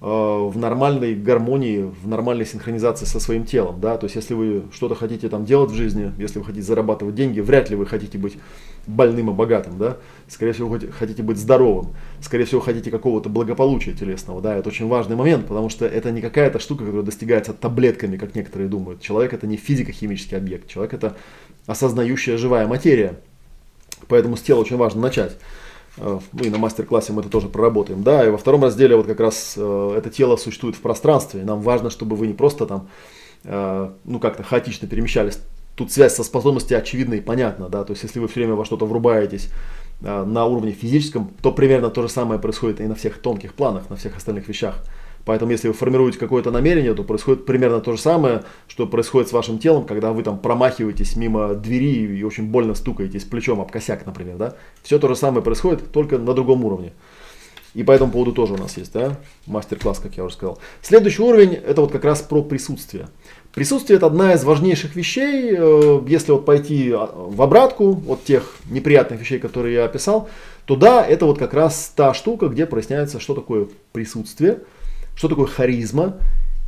[0.00, 3.80] Э, в нормальной гармонии, в нормальной синхронизации со своим телом.
[3.80, 3.96] Да?
[3.98, 7.40] То есть, если вы что-то хотите там делать в жизни, если вы хотите зарабатывать деньги,
[7.40, 8.38] вряд ли вы хотите быть
[8.88, 9.78] больным и богатым.
[9.78, 9.98] Да?
[10.26, 11.94] Скорее всего, хотите быть здоровым.
[12.20, 14.40] Скорее всего, хотите какого-то благополучия телесного.
[14.40, 14.56] Да?
[14.56, 18.68] Это очень важный момент, потому что это не какая-то штука, которая достигается таблетками, как некоторые
[18.68, 19.00] думают.
[19.00, 20.68] Человек это не физико-химический объект.
[20.68, 21.16] Человек это
[21.66, 23.20] осознающая живая материя.
[24.08, 25.36] Поэтому с тела очень важно начать.
[25.98, 29.06] Э, ну и на мастер-классе мы это тоже проработаем, да, и во втором разделе вот
[29.06, 32.66] как раз э, это тело существует в пространстве, и нам важно, чтобы вы не просто
[32.66, 32.88] там,
[33.44, 35.38] э, ну как-то хаотично перемещались,
[35.78, 38.64] тут связь со способностью очевидна и понятна, да, то есть если вы все время во
[38.64, 39.48] что-то врубаетесь
[40.00, 43.88] э, на уровне физическом, то примерно то же самое происходит и на всех тонких планах,
[43.88, 44.84] на всех остальных вещах.
[45.24, 49.32] Поэтому, если вы формируете какое-то намерение, то происходит примерно то же самое, что происходит с
[49.32, 54.04] вашим телом, когда вы там промахиваетесь мимо двери и очень больно стукаетесь плечом об косяк,
[54.06, 54.36] например.
[54.36, 54.54] Да?
[54.82, 56.92] Все то же самое происходит, только на другом уровне.
[57.74, 59.18] И по этому поводу тоже у нас есть да?
[59.46, 60.58] мастер-класс, как я уже сказал.
[60.82, 63.08] Следующий уровень, это вот как раз про присутствие.
[63.58, 68.54] Присутствие это одна из важнейших вещей, э, если вот пойти а, в обратку от тех
[68.70, 70.28] неприятных вещей, которые я описал,
[70.64, 74.60] то да, это вот как раз та штука, где проясняется, что такое присутствие,
[75.16, 76.18] что такое харизма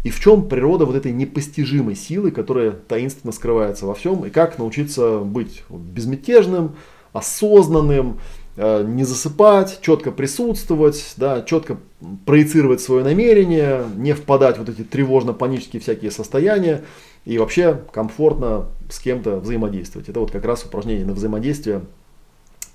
[0.02, 4.58] и в чем природа вот этой непостижимой силы, которая таинственно скрывается во всем, и как
[4.58, 6.74] научиться быть безмятежным,
[7.12, 8.18] осознанным,
[8.60, 11.78] не засыпать, четко присутствовать, да, четко
[12.26, 16.84] проецировать свое намерение, не впадать в вот эти тревожно-панические всякие состояния
[17.24, 20.08] и вообще комфортно с кем-то взаимодействовать.
[20.08, 21.82] Это вот как раз упражнение на взаимодействие.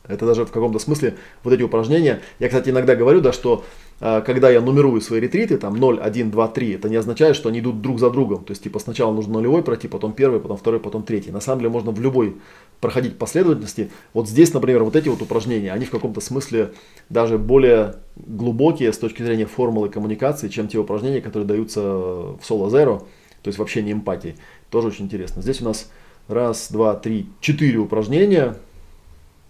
[0.07, 2.21] Это даже в каком-то смысле вот эти упражнения.
[2.39, 3.63] Я, кстати, иногда говорю, да, что
[3.99, 7.59] когда я нумерую свои ретриты, там 0, 1, 2, 3, это не означает, что они
[7.59, 8.43] идут друг за другом.
[8.43, 11.31] То есть, типа, сначала нужно нулевой пройти, потом первый, потом второй, потом третий.
[11.31, 12.35] На самом деле, можно в любой
[12.81, 13.89] проходить последовательности.
[14.13, 16.73] Вот здесь, например, вот эти вот упражнения, они в каком-то смысле
[17.09, 22.67] даже более глубокие с точки зрения формулы коммуникации, чем те упражнения, которые даются в Solo
[22.67, 22.99] Zero,
[23.41, 24.35] то есть вообще не эмпатии.
[24.69, 25.41] Тоже очень интересно.
[25.41, 25.89] Здесь у нас
[26.27, 28.57] раз, два, три, четыре упражнения.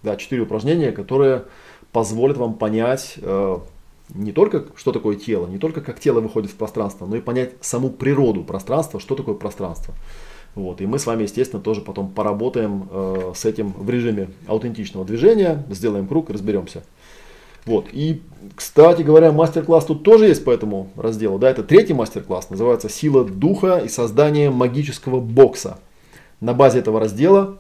[0.04, 1.46] Да, четыре упражнения, которые
[1.92, 3.58] позволят вам понять, э,
[4.14, 7.54] не только что такое тело, не только как тело выходит в пространство, но и понять
[7.62, 9.94] саму природу пространства, что такое пространство.
[10.54, 10.80] Вот.
[10.80, 15.66] И мы с вами, естественно, тоже потом поработаем э, с этим в режиме аутентичного движения,
[15.70, 16.84] сделаем круг разберемся.
[17.66, 17.88] Вот.
[17.92, 18.22] И,
[18.56, 21.40] кстати говоря, мастер-класс тут тоже есть по этому разделу.
[21.40, 25.80] Да, это третий мастер-класс, называется «Сила духа и создание магического бокса».
[26.40, 27.60] На базе этого раздела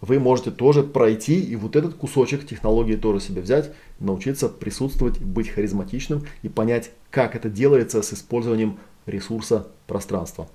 [0.00, 5.48] вы можете тоже пройти и вот этот кусочек технологии тоже себе взять, научиться присутствовать, быть
[5.48, 10.48] харизматичным и понять, как это делается с использованием ресурса пространства.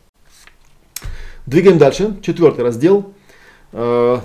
[1.46, 2.18] Двигаем дальше.
[2.22, 3.14] Четвертый раздел
[3.72, 4.18] э,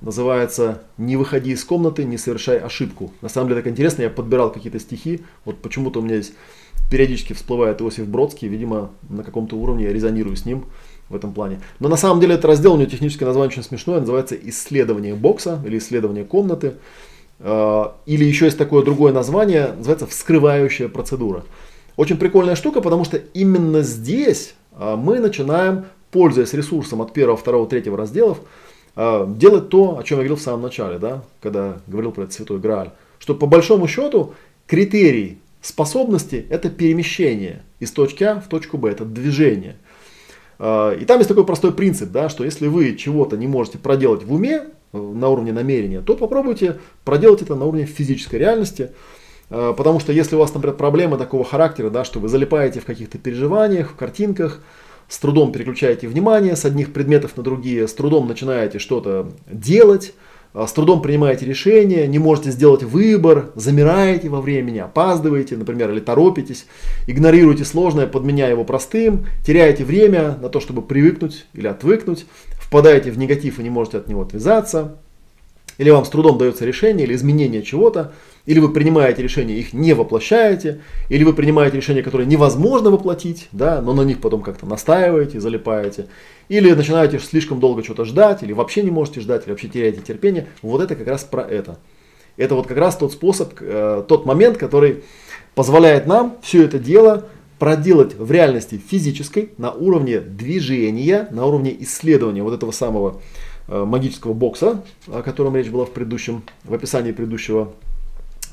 [0.00, 3.12] называется «Не выходи из комнаты, не совершай ошибку».
[3.20, 6.34] На самом деле так интересно, я подбирал какие-то стихи, вот почему-то у меня здесь
[6.90, 10.66] периодически всплывает Иосиф Бродский, видимо, на каком-то уровне я резонирую с ним,
[11.08, 11.60] в этом плане.
[11.80, 15.60] Но на самом деле этот раздел, у него техническое название очень смешное, называется «Исследование бокса»
[15.64, 16.74] или «Исследование комнаты».
[17.40, 21.44] А, или еще есть такое другое название, называется «Вскрывающая процедура».
[21.96, 27.68] Очень прикольная штука, потому что именно здесь а, мы начинаем, пользуясь ресурсом от первого, второго,
[27.68, 28.38] третьего разделов,
[28.96, 32.34] а, делать то, о чем я говорил в самом начале, да, когда говорил про этот
[32.34, 32.90] святой Грааль.
[33.18, 34.34] Что по большому счету
[34.66, 39.76] критерий способности– это перемещение из точки А в точку Б, это движение.
[40.58, 44.24] А, и там есть такой простой принцип, да, что если вы чего-то не можете проделать
[44.24, 44.62] в уме,
[44.92, 48.90] э, на уровне намерения, то попробуйте проделать это на уровне физической реальности.
[49.50, 52.84] А, потому что если у вас, например, проблемы такого характера, да, что вы залипаете в
[52.84, 54.60] каких-то переживаниях, в картинках,
[55.08, 60.14] с трудом переключаете внимание с одних предметов на другие, с трудом начинаете что-то делать,
[60.54, 66.66] с трудом принимаете решения, не можете сделать выбор, замираете во времени, опаздываете, например, или торопитесь,
[67.08, 73.18] игнорируете сложное, подменяя его простым, теряете время на то, чтобы привыкнуть или отвыкнуть, впадаете в
[73.18, 74.96] негатив и не можете от него отвязаться,
[75.76, 78.12] или вам с трудом дается решение или изменение чего-то,
[78.46, 83.80] или вы принимаете решения, их не воплощаете, или вы принимаете решения, которые невозможно воплотить, да,
[83.80, 86.06] но на них потом как-то настаиваете, залипаете,
[86.48, 90.46] или начинаете слишком долго что-то ждать, или вообще не можете ждать, или вообще теряете терпение.
[90.62, 91.78] Вот это как раз про это.
[92.36, 95.04] Это вот как раз тот способ, э, тот момент, который
[95.54, 97.28] позволяет нам все это дело
[97.58, 103.22] проделать в реальности физической, на уровне движения, на уровне исследования вот этого самого
[103.68, 107.72] э, магического бокса, о котором речь была в предыдущем, в описании предыдущего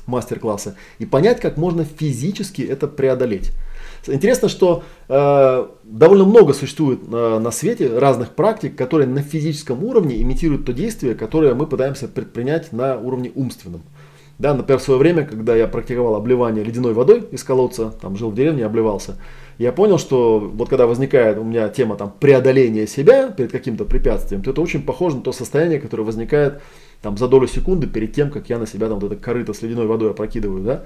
[0.06, 3.50] мастер-класса, и понять, как можно физически это преодолеть.
[4.06, 10.20] Интересно, что э, довольно много существует э, на свете разных практик, которые на физическом уровне
[10.20, 13.82] имитируют то действие, которое мы пытаемся предпринять на уровне умственном.
[14.38, 18.30] Да, например, в свое время, когда я практиковал обливание ледяной водой из колодца, там жил
[18.30, 19.18] в деревне, обливался,
[19.58, 24.42] я понял, что вот когда возникает у меня тема там преодоления себя перед каким-то препятствием,
[24.42, 26.60] то это очень похоже на то состояние, которое возникает
[27.02, 29.60] там за долю секунды перед тем, как я на себя там вот это корыто с
[29.62, 30.84] ледяной водой опрокидываю, да.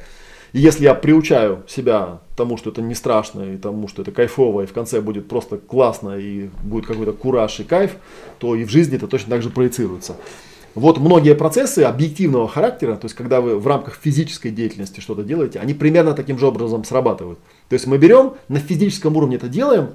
[0.53, 4.63] И если я приучаю себя тому, что это не страшно, и тому, что это кайфово,
[4.63, 7.97] и в конце будет просто классно, и будет какой-то кураж и кайф,
[8.39, 10.17] то и в жизни это точно так же проецируется.
[10.75, 15.59] Вот многие процессы объективного характера, то есть когда вы в рамках физической деятельности что-то делаете,
[15.59, 17.39] они примерно таким же образом срабатывают.
[17.69, 19.89] То есть мы берем, на физическом уровне это делаем,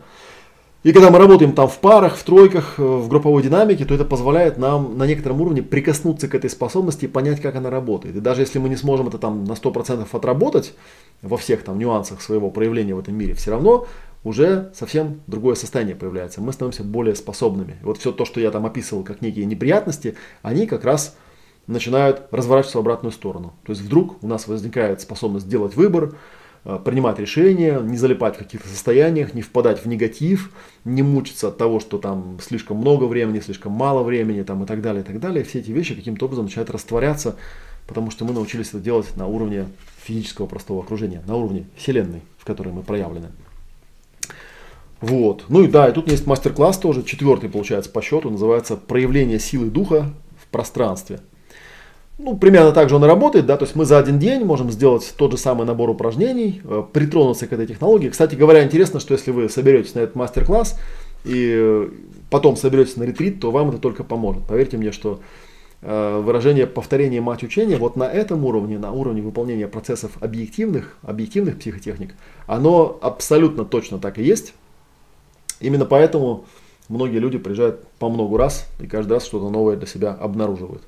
[0.83, 4.03] и когда мы работаем там в парах, в тройках, э, в групповой динамике, то это
[4.03, 8.15] позволяет нам на некотором уровне прикоснуться к этой способности и понять, как она работает.
[8.15, 10.73] И даже если мы не сможем это там на 100% отработать
[11.21, 13.85] во всех там нюансах своего проявления в этом мире, все равно
[14.23, 16.41] уже совсем другое состояние появляется.
[16.41, 17.77] Мы становимся более способными.
[17.81, 21.15] И вот все то, что я там описывал как некие неприятности, они как раз
[21.67, 23.53] начинают разворачиваться в обратную сторону.
[23.65, 26.15] То есть вдруг у нас возникает способность делать выбор,
[26.63, 30.51] принимать решения, не залипать в каких-то состояниях, не впадать в негатив,
[30.85, 34.81] не мучиться от того, что там слишком много времени, слишком мало времени там, и так
[34.81, 35.43] далее, и так далее.
[35.43, 37.35] Все эти вещи каким-то образом начинают растворяться,
[37.87, 39.65] потому что мы научились это делать на уровне
[40.03, 43.29] физического простого окружения, на уровне Вселенной, в которой мы проявлены.
[44.99, 45.45] Вот.
[45.49, 49.71] Ну и да, и тут есть мастер-класс тоже, четвертый получается по счету, называется «Проявление силы
[49.71, 51.21] духа в пространстве».
[52.17, 54.69] Ну, примерно так же он и работает, да, то есть мы за один день можем
[54.69, 58.09] сделать тот же самый набор упражнений, э, притронуться к этой технологии.
[58.09, 60.79] Кстати говоря, интересно, что если вы соберетесь на этот мастер-класс
[61.25, 61.89] и э,
[62.29, 64.43] потом соберетесь на ретрит, то вам это только поможет.
[64.43, 65.19] Поверьте мне, что
[65.81, 71.57] э, выражение повторения мать учения вот на этом уровне, на уровне выполнения процессов объективных, объективных
[71.57, 72.13] психотехник,
[72.45, 74.53] оно абсолютно точно так и есть.
[75.59, 76.45] Именно поэтому
[76.87, 80.83] многие люди приезжают по много раз и каждый раз что-то новое для себя обнаруживают.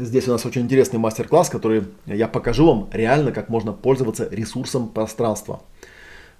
[0.00, 4.88] Здесь у нас очень интересный мастер-класс, который я покажу вам реально, как можно пользоваться ресурсом
[4.88, 5.62] пространства.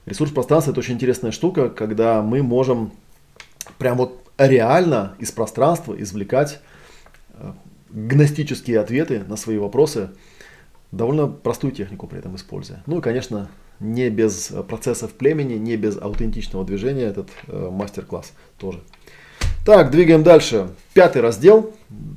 [0.06, 2.90] Ресурс пространства это очень интересная штука, когда мы можем
[3.76, 6.60] прям вот реально из пространства извлекать
[7.34, 7.52] э,
[7.90, 10.08] гностические ответы на свои вопросы,
[10.90, 12.82] довольно простую технику при этом используя.
[12.86, 18.80] Ну и, конечно, не без процессов племени, не без аутентичного движения этот э, мастер-класс тоже.
[19.64, 20.70] Так, двигаем дальше.
[20.94, 21.74] Пятый раздел,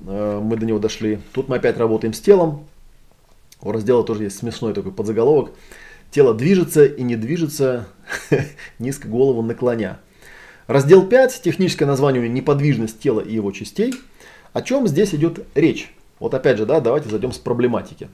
[0.08, 1.19] э, мы до него дошли.
[1.34, 2.65] Тут мы опять работаем с телом.
[3.62, 5.51] У раздела тоже есть смешной такой подзаголовок.
[6.10, 7.88] Тело движется и не движется,
[8.79, 9.99] низко голову наклоня.
[10.67, 13.93] Раздел 5, техническое название неподвижность тела и его частей.
[14.53, 15.93] О чем здесь идет речь?
[16.19, 18.08] Вот опять же, да, давайте зайдем с проблематики.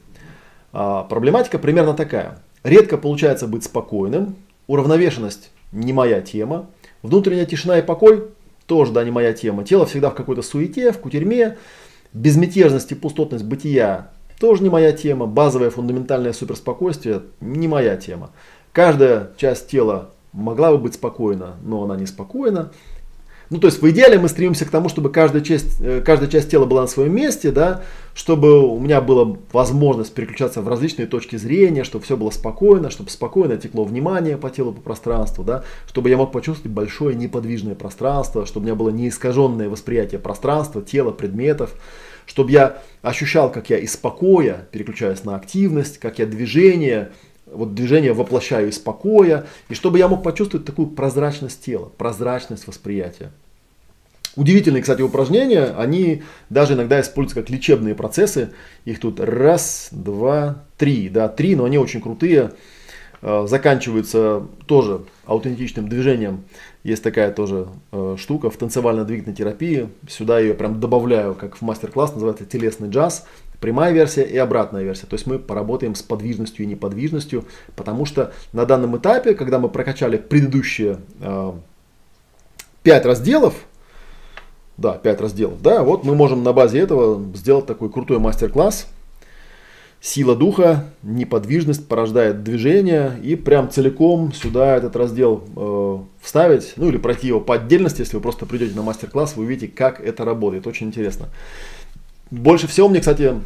[0.74, 2.40] А, проблематика примерно такая.
[2.64, 6.66] Редко получается быть спокойным, уравновешенность не моя тема,
[7.04, 8.32] внутренняя тишина и покой
[8.70, 9.66] тоже, да, не моя тема.
[9.66, 11.58] Тело всегда в какой-то суете, в кутерьме.
[12.14, 15.26] Безмятежность и пустотность бытия тоже не моя тема.
[15.26, 18.30] Базовое фундаментальное суперспокойствие не моя тема.
[18.72, 22.72] Каждая часть тела могла бы быть спокойна, но она не спокойна.
[23.50, 26.52] Ну, то есть в идеале мы стремимся к тому, чтобы каждая часть, э, каждая часть
[26.52, 27.82] тела была на своем месте, да,
[28.14, 33.10] чтобы у меня была возможность переключаться в различные точки зрения, чтобы все было спокойно, чтобы
[33.10, 38.46] спокойно текло внимание по телу, по пространству, да, чтобы я мог почувствовать большое неподвижное пространство,
[38.46, 41.74] чтобы у меня было неискаженное восприятие пространства, тела, предметов,
[42.28, 47.10] чтобы я ощущал, как я из покоя переключаюсь на активность, как я движение
[47.52, 53.32] вот движение воплощаю из покоя, и чтобы я мог почувствовать такую прозрачность тела, прозрачность восприятия.
[54.36, 58.52] Удивительные, кстати, упражнения, они даже иногда используются как лечебные процессы.
[58.86, 62.52] Их тут раз, два, три, да, три, но они очень крутые.
[63.22, 66.46] Э, заканчиваются тоже аутентичным движением.
[66.84, 69.90] Есть такая тоже э, штука в танцевально-двигательной терапии.
[70.08, 73.28] Сюда ее прям добавляю, как в мастер-класс, называется телесный джаз.
[73.60, 75.06] Прямая версия и обратная версия.
[75.06, 77.44] То есть мы поработаем с подвижностью и неподвижностью,
[77.76, 81.52] потому что на данном этапе, когда мы прокачали предыдущие э,
[82.84, 83.66] 5 разделов,
[84.80, 88.88] да, 5 разделов, да, вот мы можем на базе этого сделать такой крутой мастер-класс.
[90.02, 96.96] Сила духа, неподвижность порождает движение и прям целиком сюда этот раздел э, вставить, ну или
[96.96, 100.68] пройти его по отдельности, если вы просто придете на мастер-класс, вы увидите, как это работает,
[100.68, 101.28] очень интересно.
[102.32, 103.42] Больше всего мне, кстати,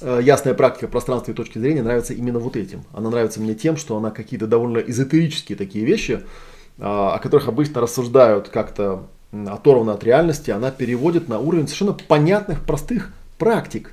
[0.00, 2.82] э, ясная практика пространства и точки зрения нравится именно вот этим.
[2.92, 6.22] Она нравится мне тем, что она какие-то довольно эзотерические такие вещи,
[6.78, 12.64] а, о которых обычно рассуждают как-то оторванно от реальности, она переводит на уровень совершенно понятных,
[12.64, 13.92] простых практик,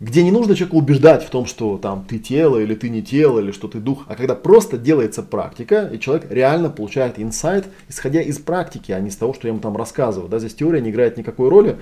[0.00, 3.38] где не нужно человека убеждать в том, что там ты тело или ты не тело,
[3.38, 8.20] или что ты дух, а когда просто делается практика, и человек реально получает инсайт, исходя
[8.20, 10.28] из практики, а не из того, что я ему там рассказываю.
[10.28, 11.78] Да, здесь теория не играет никакой роли.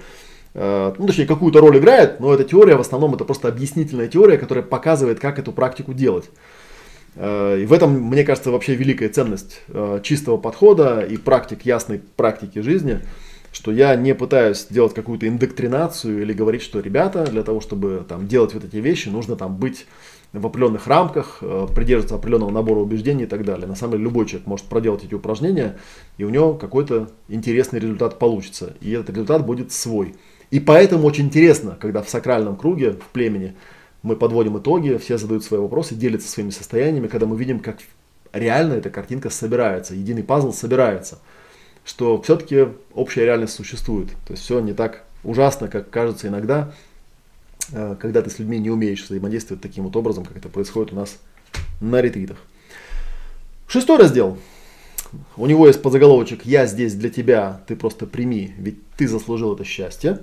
[0.54, 4.38] Э, ну, точнее, какую-то роль играет, но эта теория в основном это просто объяснительная теория,
[4.38, 6.30] которая показывает, как эту практику делать.
[7.14, 12.00] Э, и в этом, мне кажется, вообще великая ценность э, чистого подхода и практик, ясной
[12.16, 13.00] практики жизни,
[13.52, 18.26] что я не пытаюсь делать какую-то индоктринацию или говорить, что ребята, для того, чтобы там,
[18.26, 19.86] делать вот эти вещи, нужно там быть
[20.32, 21.42] в определенных рамках,
[21.74, 23.66] придерживаться определенного набора убеждений и так далее.
[23.66, 25.76] На самом деле любой человек может проделать эти упражнения,
[26.16, 28.74] и у него какой-то интересный результат получится.
[28.80, 30.14] И этот результат будет свой.
[30.50, 33.54] И поэтому очень интересно, когда в сакральном круге, в племени,
[34.02, 37.78] мы подводим итоги, все задают свои вопросы, делятся своими состояниями, когда мы видим, как
[38.32, 41.18] реально эта картинка собирается, единый пазл собирается,
[41.84, 44.08] что все-таки общая реальность существует.
[44.26, 46.72] То есть все не так ужасно, как кажется иногда,
[47.72, 50.96] э, когда ты с людьми не умеешь взаимодействовать таким вот образом, как это происходит у
[50.96, 51.18] нас
[51.80, 52.38] на ретритах.
[53.68, 54.38] Шестой раздел.
[55.36, 59.64] У него есть подзаголовочек «Я здесь для тебя, ты просто прими, ведь ты заслужил это
[59.64, 60.20] счастье».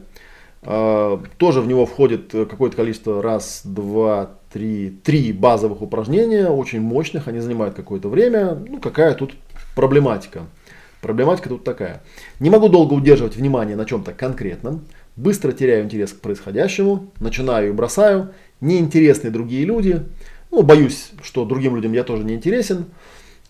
[0.62, 7.28] Э, тоже в него входит какое-то количество раз, два, три, три базовых упражнения, очень мощных,
[7.28, 8.56] они занимают какое-то время.
[8.56, 9.34] Ну, какая тут
[9.76, 10.48] проблематика?
[11.02, 12.02] Проблематика тут такая.
[12.40, 14.86] Не могу долго удерживать внимание на чем-то конкретном,
[15.16, 20.04] быстро теряю интерес к происходящему, начинаю и бросаю, неинтересны другие люди,
[20.52, 22.86] ну, боюсь, что другим людям я тоже не интересен,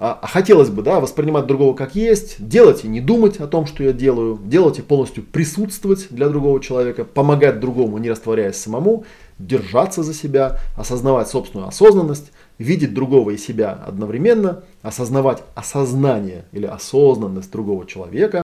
[0.01, 3.65] а, а хотелось бы, да, воспринимать другого как есть, делать и не думать о том,
[3.65, 9.03] что я делаю, делать и полностью присутствовать для другого человека, помогать другому, не растворяясь самому,
[9.39, 17.51] держаться за себя, осознавать собственную осознанность, видеть другого и себя одновременно, осознавать осознание или осознанность
[17.51, 18.41] другого человека,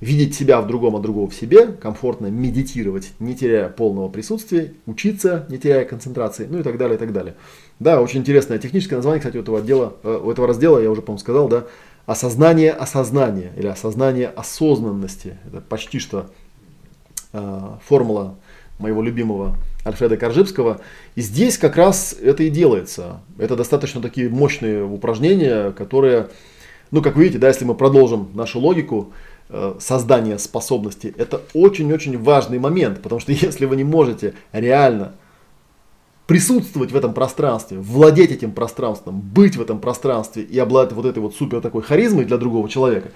[0.00, 5.46] видеть себя в другом, а другого в себе, комфортно медитировать, не теряя полного присутствия, учиться,
[5.50, 7.34] не теряя концентрации, ну и так далее, и так далее.
[7.82, 11.02] Да, очень интересное техническое название, кстати, у этого, отдела, э, у этого раздела, я уже,
[11.02, 11.64] по-моему, сказал, да,
[12.06, 15.36] осознание осознания или осознание осознанности.
[15.48, 16.30] Это почти что
[17.32, 18.36] э, формула
[18.78, 20.80] моего любимого Альфреда Коржибского.
[21.16, 23.20] И здесь как раз это и делается.
[23.36, 26.28] Это достаточно такие мощные упражнения, которые,
[26.92, 29.12] ну, как вы видите, да, если мы продолжим нашу логику,
[29.54, 35.12] Э, создания способности, это очень-очень важный момент, потому что если вы не можете реально
[36.26, 41.18] присутствовать в этом пространстве, владеть этим пространством, быть в этом пространстве и обладать вот этой
[41.18, 43.10] вот супер такой харизмой для другого человека,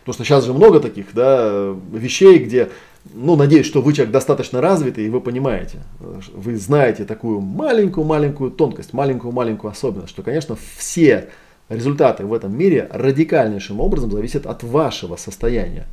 [0.00, 2.70] потому что сейчас же много таких да, вещей, где,
[3.14, 8.92] ну, надеюсь, что вы человек достаточно развитый, и вы понимаете, вы знаете такую маленькую-маленькую тонкость,
[8.92, 11.30] маленькую-маленькую особенность, что, конечно, все
[11.70, 15.86] результаты в этом мире радикальнейшим образом зависят от вашего состояния.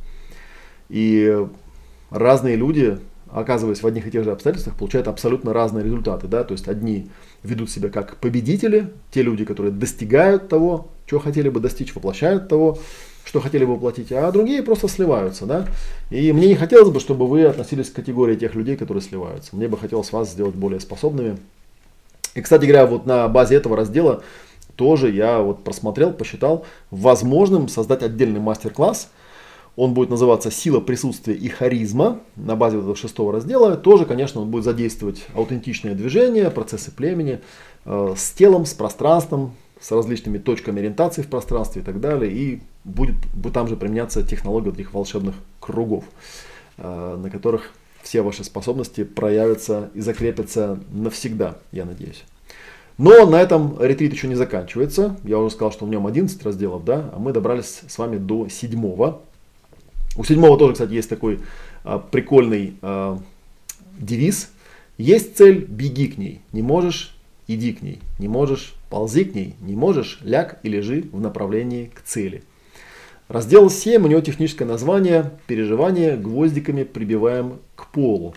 [0.90, 1.46] И
[2.10, 2.98] разные люди,
[3.32, 6.26] оказываясь в одних и тех же обстоятельствах, получают абсолютно разные результаты.
[6.26, 6.44] Да?
[6.44, 7.08] То есть одни
[7.42, 12.78] ведут себя как победители, те люди, которые достигают того, чего хотели бы достичь, воплощают того,
[13.24, 15.46] что хотели бы воплотить, а другие просто сливаются.
[15.46, 15.66] Да?
[16.10, 19.54] И мне не хотелось бы, чтобы вы относились к категории тех людей, которые сливаются.
[19.54, 21.36] Мне бы хотелось вас сделать более способными.
[22.34, 24.22] И, кстати говоря, вот на базе этого раздела
[24.76, 29.10] тоже я вот просмотрел, посчитал возможным создать отдельный мастер-класс.
[29.78, 33.76] Он будет называться «Сила присутствия и харизма» на базе вот этого шестого раздела.
[33.76, 37.38] Тоже, конечно, он будет задействовать аутентичные движения, процессы племени
[37.84, 42.32] э, с телом, с пространством, с различными точками ориентации в пространстве и так далее.
[42.32, 46.02] И будет, будет там же применяться технология этих волшебных кругов,
[46.76, 47.70] э, на которых
[48.02, 52.24] все ваши способности проявятся и закрепятся навсегда, я надеюсь.
[52.96, 55.16] Но на этом ретрит еще не заканчивается.
[55.22, 58.48] Я уже сказал, что в нем 11 разделов, да, а мы добрались с вами до
[58.48, 59.20] седьмого.
[60.18, 61.38] У седьмого тоже, кстати, есть такой
[61.84, 63.20] а, прикольный а,
[64.00, 64.50] девиз.
[64.98, 66.42] Есть цель, беги к ней.
[66.52, 67.16] Не можешь,
[67.46, 68.00] иди к ней.
[68.18, 69.54] Не можешь, ползи к ней.
[69.60, 72.42] Не можешь, ляг и лежи в направлении к цели.
[73.28, 78.34] Раздел 7, у него техническое название «Переживание гвоздиками прибиваем к полу».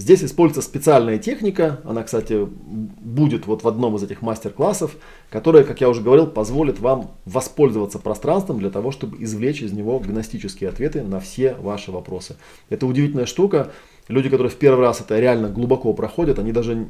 [0.00, 4.96] Здесь используется специальная техника, она, кстати, будет вот в одном из этих мастер-классов,
[5.28, 9.98] которая, как я уже говорил, позволит вам воспользоваться пространством для того, чтобы извлечь из него
[9.98, 12.36] гностические ответы на все ваши вопросы.
[12.70, 13.72] Это удивительная штука.
[14.08, 16.88] Люди, которые в первый раз это реально глубоко проходят, они даже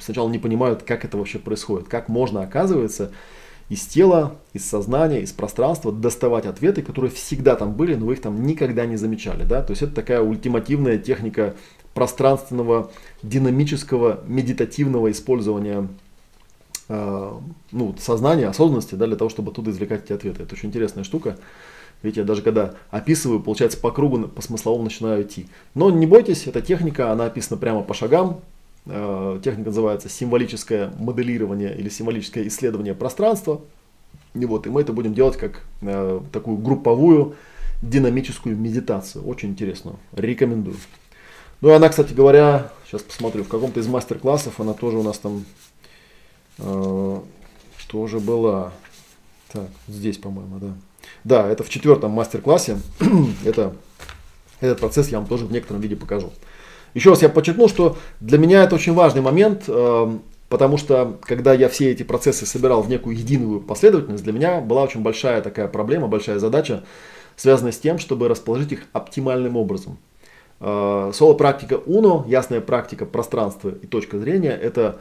[0.00, 3.10] сначала не понимают, как это вообще происходит, как можно, оказывается,
[3.68, 8.20] из тела, из сознания, из пространства доставать ответы, которые всегда там были, но вы их
[8.20, 9.44] там никогда не замечали.
[9.44, 9.62] Да?
[9.62, 11.54] То есть это такая ультимативная техника
[11.94, 12.90] пространственного,
[13.22, 15.88] динамического, медитативного использования
[16.88, 17.32] э,
[17.70, 20.42] ну, сознания, осознанности да, для того, чтобы оттуда извлекать эти ответы.
[20.42, 21.36] Это очень интересная штука.
[22.02, 25.48] Видите, я даже когда описываю, получается, по кругу, по смысловому начинаю идти.
[25.74, 28.40] Но не бойтесь, эта техника, она описана прямо по шагам.
[28.86, 33.60] Э, техника называется символическое моделирование или символическое исследование пространства.
[34.34, 37.36] И вот, и мы это будем делать как э, такую групповую
[37.82, 39.24] динамическую медитацию.
[39.24, 39.98] Очень интересную.
[40.12, 40.76] Рекомендую.
[41.60, 45.18] Ну и она, кстати говоря, сейчас посмотрю, в каком-то из мастер-классов она тоже у нас
[45.18, 45.44] там
[46.58, 47.20] э,
[47.88, 48.72] тоже была.
[49.52, 50.74] Так, здесь, по-моему, да.
[51.24, 52.78] Да, это в четвертом мастер-классе.
[53.44, 53.76] это,
[54.60, 56.32] этот процесс я вам тоже в некотором виде покажу.
[56.94, 60.18] Еще раз я подчеркну, что для меня это очень важный момент, э,
[60.48, 64.82] потому что когда я все эти процессы собирал в некую единую последовательность, для меня была
[64.82, 66.84] очень большая такая проблема, большая задача,
[67.36, 69.96] связанная с тем, чтобы расположить их оптимальным образом.
[70.60, 74.98] Э, соло-практика Уно, ясная практика пространства и точка зрения, это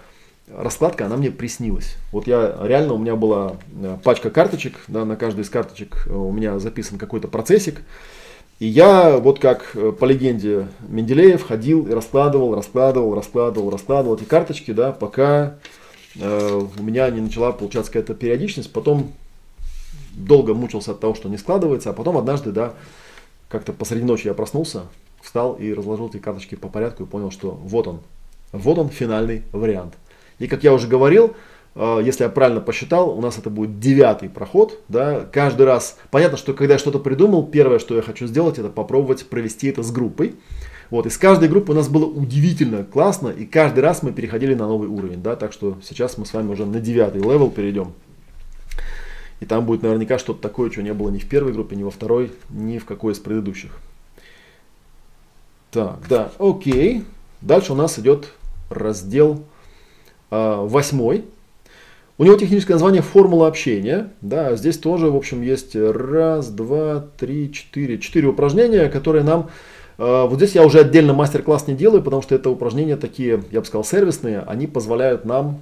[0.55, 1.97] раскладка, она мне приснилась.
[2.11, 6.31] Вот я реально, у меня была э, пачка карточек, да, на каждой из карточек у
[6.31, 7.81] меня записан какой-то процессик.
[8.61, 14.69] И я, вот как по легенде Менделеев, ходил и раскладывал, раскладывал, раскладывал, раскладывал эти карточки,
[14.69, 15.55] да, пока
[16.15, 18.71] э, у меня не начала получаться какая-то периодичность.
[18.71, 19.13] Потом
[20.11, 22.73] долго мучился от того, что не складывается, а потом однажды, да,
[23.49, 24.83] как-то посреди ночи я проснулся,
[25.23, 28.01] встал и разложил эти карточки по порядку и понял, что вот он,
[28.51, 29.95] вот он финальный вариант.
[30.37, 31.33] И как я уже говорил, э,
[31.75, 34.79] если я правильно посчитал, у нас это будет девятый проход.
[34.89, 35.25] Да?
[35.31, 39.25] Каждый раз, понятно, что когда я что-то придумал, первое, что я хочу сделать, это попробовать
[39.27, 40.35] провести это с группой.
[40.89, 44.67] Вот, из каждой группы у нас было удивительно классно, и каждый раз мы переходили на
[44.67, 47.93] новый уровень, да, так что сейчас мы с вами уже на девятый level перейдем.
[49.39, 51.91] И там будет наверняка что-то такое, чего не было ни в первой группе, ни во
[51.91, 53.71] второй, ни в какой из предыдущих.
[55.71, 57.05] Так, да, окей.
[57.39, 58.33] Дальше у нас идет
[58.69, 59.43] раздел
[60.29, 61.25] э, восьмой.
[62.21, 64.11] У него техническое название формула общения.
[64.21, 67.97] Да, здесь тоже, в общем, есть раз, два, три, четыре.
[67.97, 69.49] Четыре упражнения, которые нам
[70.01, 73.59] Э, вот здесь я уже отдельно мастер-класс не делаю, потому что это упражнения такие, я
[73.59, 74.39] бы сказал, сервисные.
[74.39, 75.61] Они позволяют нам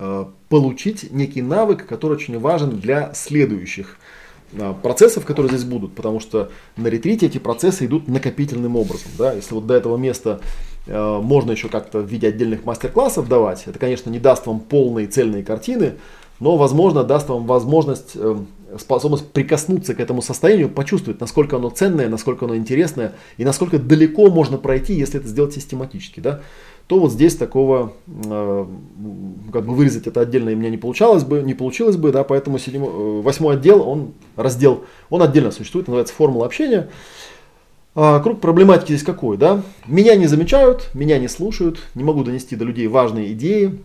[0.00, 3.98] э, получить некий навык, который очень важен для следующих
[4.52, 9.12] э, процессов, которые здесь будут, потому что на ретрите эти процессы идут накопительным образом.
[9.16, 9.32] Да?
[9.32, 10.40] Если вот до этого места
[10.90, 15.44] можно еще как-то в виде отдельных мастер-классов давать, это, конечно, не даст вам полные цельные
[15.44, 15.94] картины,
[16.40, 18.16] но, возможно, даст вам возможность
[18.78, 24.30] способность прикоснуться к этому состоянию, почувствовать, насколько оно ценное, насколько оно интересное и насколько далеко
[24.30, 26.40] можно пройти, если это сделать систематически, да,
[26.86, 28.66] то вот здесь такого, э,
[29.52, 32.58] как бы вырезать это отдельно и мне не получалось бы, не получилось бы, да, поэтому
[32.58, 36.90] седьмой, э, восьмой отдел, он раздел, он отдельно существует, называется формула общения.
[37.94, 39.62] А, круг проблематики здесь какой, да?
[39.86, 43.80] Меня не замечают, меня не слушают, не могу донести до людей важные идеи,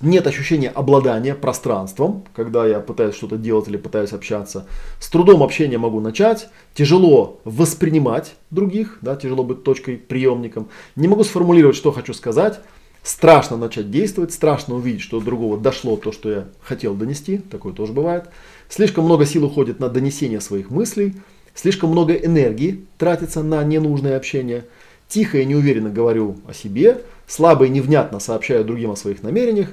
[0.00, 4.66] нет ощущения обладания пространством, когда я пытаюсь что-то делать или пытаюсь общаться.
[5.00, 6.48] С трудом общение могу начать.
[6.72, 10.68] Тяжело воспринимать других, да, тяжело быть точкой, приемником.
[10.94, 12.60] Не могу сформулировать, что хочу сказать.
[13.02, 17.38] Страшно начать действовать, страшно увидеть, что другого дошло то, что я хотел донести.
[17.38, 18.28] Такое тоже бывает.
[18.68, 21.16] Слишком много сил уходит на донесение своих мыслей.
[21.60, 24.64] Слишком много энергии тратится на ненужное общение.
[25.08, 26.98] Тихо и неуверенно говорю о себе.
[27.26, 29.70] Слабо и невнятно сообщаю другим о своих намерениях.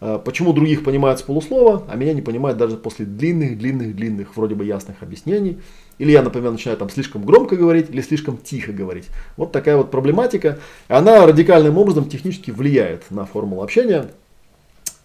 [0.00, 4.64] Э, почему других понимают с полуслова, а меня не понимают даже после длинных-длинных-длинных, вроде бы
[4.64, 5.58] ясных объяснений.
[5.98, 9.08] Или я, например, начинаю там слишком громко говорить или слишком тихо говорить.
[9.36, 10.60] Вот такая вот проблематика.
[10.86, 14.06] Она радикальным образом технически влияет на формулу общения.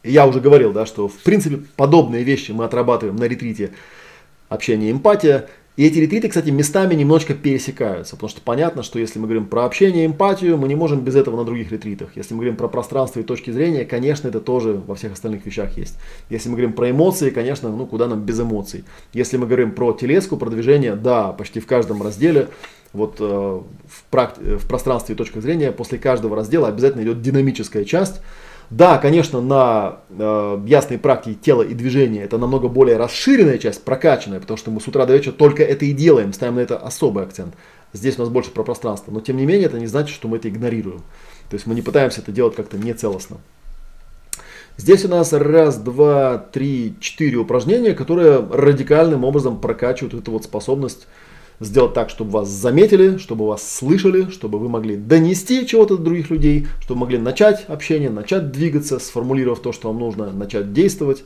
[0.04, 3.72] Я уже говорил, да, что в принципе подобные вещи мы отрабатываем на ретрите
[4.48, 5.50] общение эмпатия.
[5.80, 9.64] И эти ретриты, кстати, местами немножко пересекаются, потому что понятно, что если мы говорим про
[9.64, 12.10] общение эмпатию, мы не можем без этого на других ретритах.
[12.18, 15.78] Если мы говорим про пространство и точки зрения, конечно, это тоже во всех остальных вещах
[15.78, 15.98] есть.
[16.30, 18.84] Если мы говорим про эмоции, конечно, ну куда нам без эмоций.
[19.14, 22.50] Если мы говорим про телеску, про движение, да, почти в каждом разделе
[22.92, 27.86] вот э, в, практи- в пространстве и точках зрения после каждого раздела обязательно идет динамическая
[27.86, 28.20] часть,
[28.70, 34.40] да, конечно, на э, ясной практике тела и движения это намного более расширенная часть, прокачанная,
[34.40, 37.24] потому что мы с утра до вечера только это и делаем, ставим на это особый
[37.24, 37.56] акцент.
[37.94, 39.12] Здесь у нас больше про пространство.
[39.12, 41.00] Но тем не менее, это не значит, что мы это игнорируем.
[41.50, 43.38] То есть мы не пытаемся это делать как-то нецелостно.
[44.78, 51.08] Здесь у нас раз, два, три, четыре упражнения, которые радикальным образом прокачивают эту вот способность
[51.60, 56.30] сделать так, чтобы вас заметили, чтобы вас слышали, чтобы вы могли донести чего-то до других
[56.30, 61.24] людей, чтобы могли начать общение, начать двигаться, сформулировав то, что вам нужно, начать действовать,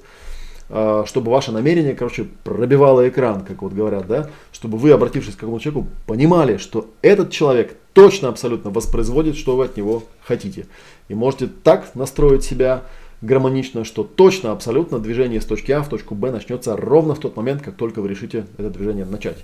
[0.70, 5.40] а, чтобы ваше намерение, короче, пробивало экран, как вот говорят, да, чтобы вы, обратившись к
[5.40, 10.66] какому человеку, понимали, что этот человек точно абсолютно воспроизводит, что вы от него хотите.
[11.10, 12.84] И можете так настроить себя
[13.22, 17.38] гармонично, что точно, абсолютно движение с точки А в точку Б начнется ровно в тот
[17.38, 19.38] момент, как только вы решите это движение начать.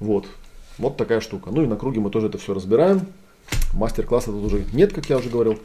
[0.00, 0.26] Вот.
[0.78, 1.50] Вот такая штука.
[1.50, 3.06] Ну и на круге мы тоже это все разбираем.
[3.72, 5.58] Мастер-класса тут уже нет, как я уже говорил.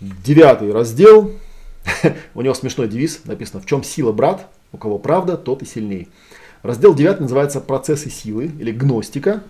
[0.00, 1.32] Девятый раздел.
[2.34, 3.22] У него смешной девиз.
[3.24, 4.48] Написано, в чем сила, брат?
[4.72, 6.08] У кого правда, тот и сильней.
[6.62, 9.42] Раздел 9 называется «Процессы силы» или «Гностика».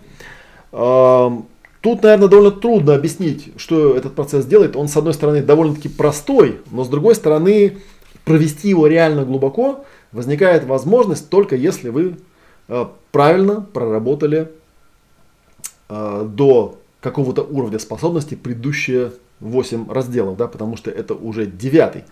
[0.71, 4.75] Тут, наверное, довольно трудно объяснить, что этот процесс делает.
[4.75, 7.79] Он, с одной стороны, довольно-таки простой, но с другой стороны,
[8.23, 12.17] провести его реально глубоко возникает возможность только если вы
[13.11, 14.51] правильно проработали
[15.89, 22.03] э, до какого-то уровня способности предыдущие 8 разделов, да, потому что это уже девятый.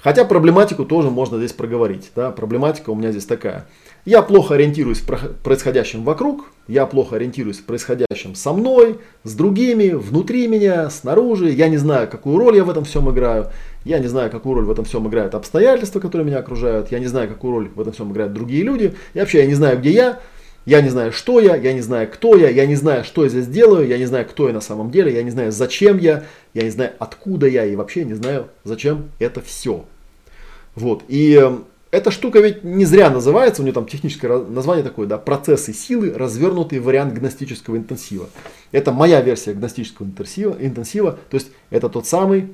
[0.00, 2.12] Хотя проблематику тоже можно здесь проговорить.
[2.14, 2.30] Да.
[2.30, 3.66] Проблематика у меня здесь такая.
[4.04, 5.06] Я плохо ориентируюсь в
[5.42, 11.50] происходящем вокруг, я плохо ориентируюсь в происходящем со мной, с другими, внутри меня, снаружи.
[11.50, 13.50] Я не знаю, какую роль я в этом всем играю.
[13.88, 16.92] Я не знаю, какую роль в этом всем играют обстоятельства, которые меня окружают.
[16.92, 18.92] Я не знаю, какую роль в этом всем играют другие люди.
[19.14, 20.20] И вообще я не знаю, где я.
[20.66, 23.30] Я не знаю, что я, я не знаю, кто я, я не знаю, что я
[23.30, 26.24] здесь делаю, я не знаю, кто я на самом деле, я не знаю, зачем я,
[26.52, 29.86] я не знаю, откуда я, и вообще не знаю, зачем это все.
[30.74, 31.04] Вот.
[31.08, 31.42] И
[31.90, 36.12] эта штука ведь не зря называется, у нее там техническое название такое, да, процессы силы,
[36.12, 38.28] развернутый вариант гностического интенсива.
[38.70, 42.48] Это моя версия гностического интенсива, интенсива то есть это тот самый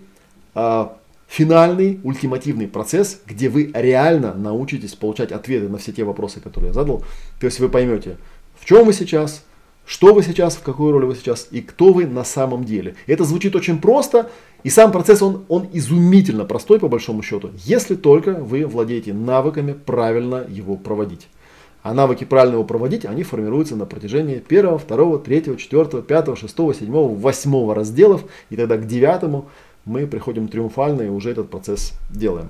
[0.54, 0.96] а,
[1.26, 6.74] финальный, ультимативный процесс, где вы реально научитесь получать ответы на все те вопросы, которые я
[6.74, 7.04] задал.
[7.40, 8.18] То есть вы поймете,
[8.58, 9.44] в чем вы сейчас,
[9.86, 12.94] что вы сейчас, в какой роли вы сейчас и кто вы на самом деле.
[13.06, 14.30] Это звучит очень просто,
[14.62, 19.72] и сам процесс, он, он изумительно простой по большому счету, если только вы владеете навыками
[19.72, 21.28] правильно его проводить.
[21.82, 26.72] А навыки правильно его проводить, они формируются на протяжении первого, второго, третьего, четвертого, пятого, шестого,
[26.72, 28.24] седьмого, восьмого разделов.
[28.48, 29.50] И тогда к девятому
[29.84, 32.48] мы приходим триумфально и уже этот процесс делаем.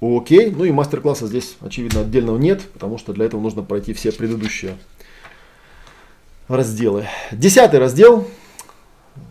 [0.00, 4.12] Окей, ну и мастер-класса здесь, очевидно, отдельного нет, потому что для этого нужно пройти все
[4.12, 4.76] предыдущие
[6.48, 7.06] разделы.
[7.32, 8.28] Десятый раздел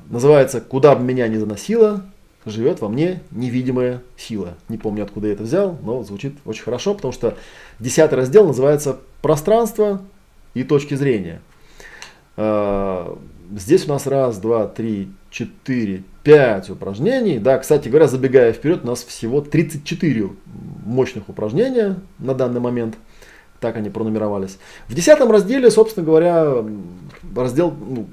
[0.09, 2.03] называется «Куда бы меня ни заносило,
[2.45, 4.55] живет во мне невидимая сила».
[4.67, 7.37] Не помню, откуда я это взял, но звучит очень хорошо, потому что
[7.79, 10.01] десятый раздел называется «Пространство
[10.53, 11.41] и точки зрения».
[12.35, 13.17] А,
[13.55, 17.39] здесь у нас раз, два, три, четыре, пять упражнений.
[17.39, 20.29] Да, кстати говоря, забегая вперед, у нас всего 34
[20.85, 22.95] мощных упражнения на данный момент–
[23.63, 24.57] так они пронумеровались.
[24.89, 26.65] В десятом разделе, собственно говоря,
[27.33, 28.07] раздел, ну,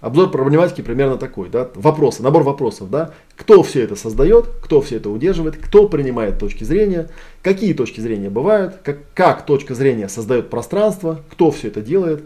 [0.00, 1.48] обзор проблематики примерно такой.
[1.50, 1.68] Да?
[1.76, 2.90] Вопросы, набор вопросов.
[2.90, 3.12] Да?
[3.36, 7.08] Кто все это создает, кто все это удерживает, кто принимает точки зрения,
[7.42, 12.24] какие точки зрения бывают, как, как точка зрения создает пространство, кто все это делает,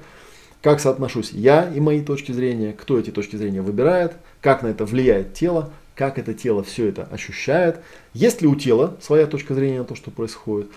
[0.62, 4.84] как соотношусь я и мои точки зрения, кто эти точки зрения выбирает, как на это
[4.84, 7.80] влияет тело, как это тело все это ощущает,
[8.12, 10.68] есть ли у тела своя точка зрения на то, что происходит,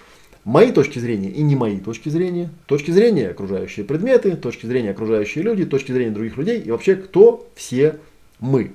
[0.44, 5.44] мои точки зрения и не мои точки зрения, точки зрения окружающие предметы, точки зрения окружающие
[5.44, 7.98] люди, точки зрения других людей и вообще кто все
[8.40, 8.72] мы.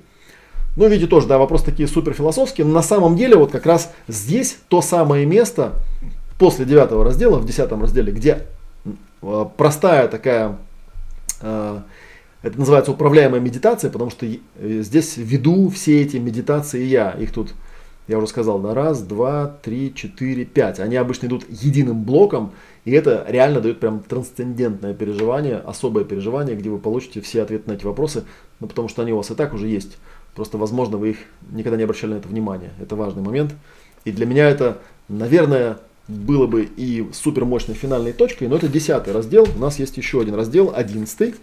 [0.77, 2.67] Ну, видите, тоже, да, вопрос такие супер философские.
[2.67, 5.75] На самом деле, вот как раз здесь то самое место
[6.39, 8.41] после девятого раздела, в десятом разделе, где
[9.23, 10.59] э, простая такая,
[11.41, 17.11] это называется управляемая медитация, потому что э, здесь веду все эти медитации я.
[17.13, 17.55] Их тут
[18.07, 20.79] я уже сказал, на раз, два, три, четыре, пять.
[20.79, 22.53] Они обычно идут единым блоком,
[22.85, 27.75] и это реально дает прям трансцендентное переживание, особое переживание, где вы получите все ответы на
[27.75, 28.25] эти вопросы,
[28.61, 29.97] ну, потому что они у вас и так уже есть.
[30.35, 31.19] Просто, возможно, вы их
[31.51, 32.73] никогда не обращали на это внимание.
[32.79, 33.55] Это важный момент.
[34.05, 34.79] И для меня это,
[35.09, 35.79] наверное,
[36.09, 39.47] было бы и супер мощной финальной точкой, но это десятый раздел.
[39.57, 41.35] У нас есть еще один раздел, одиннадцатый.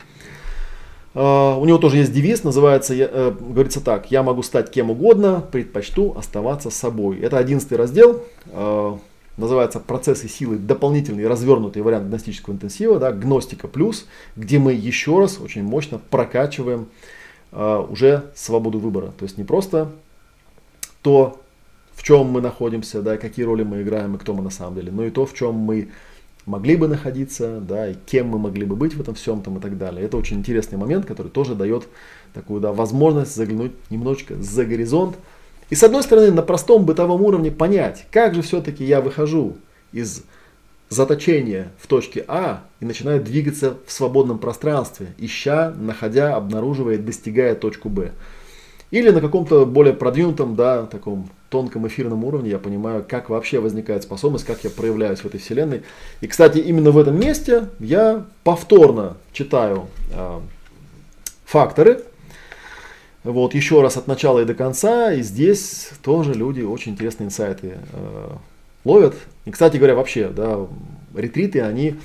[1.14, 5.44] А, у него тоже есть девиз, называется, э, говорится так, я могу стать кем угодно,
[5.52, 7.20] предпочту оставаться собой.
[7.20, 8.98] Это одиннадцатый раздел, а,
[9.38, 14.06] называется процессы силы, дополнительный развернутый вариант гностического интенсива, да, гностика плюс,
[14.36, 16.88] где мы еще раз очень мощно прокачиваем
[17.52, 19.08] а, уже свободу выбора.
[19.18, 19.92] То есть не просто
[21.02, 21.42] то,
[21.96, 24.92] в чем мы находимся, да, какие роли мы играем и кто мы на самом деле,
[24.92, 25.90] но и то, в чем мы
[26.46, 29.62] могли бы находиться, да, и кем мы могли бы быть в этом всем там и
[29.62, 30.06] так далее.
[30.06, 31.88] Это очень интересный момент, который тоже дает
[32.34, 35.18] такую да, возможность заглянуть немножечко за горизонт.
[35.70, 39.58] И с одной стороны, на простом бытовом уровне понять, как же все-таки я выхожу
[39.92, 40.24] из
[40.90, 47.88] заточения в точке А и начинаю двигаться в свободном пространстве, ища, находя, обнаруживая, достигая точку
[47.88, 48.12] Б.
[48.92, 54.04] Или на каком-то более продвинутом, да, таком тонком эфирном уровне я понимаю, как вообще возникает
[54.04, 55.84] способность, как я проявляюсь в этой вселенной.
[56.20, 60.40] И, кстати, именно в этом месте я повторно читаю э,
[61.46, 62.04] факторы,
[63.24, 67.78] вот еще раз от начала и до конца, и здесь тоже люди очень интересные инсайты
[67.94, 68.30] э,
[68.84, 69.16] ловят.
[69.46, 70.66] И, кстати говоря, вообще, да,
[71.16, 71.98] ретриты, они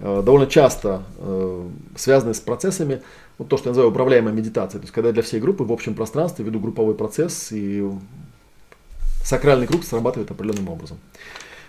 [0.00, 3.00] э, довольно часто э, связаны с процессами,
[3.38, 4.80] вот то, что я называю управляемой медитацией.
[4.80, 7.88] То есть, когда для всей группы в общем пространстве веду групповой процесс, и
[9.22, 10.98] сакральный круг срабатывает определенным образом.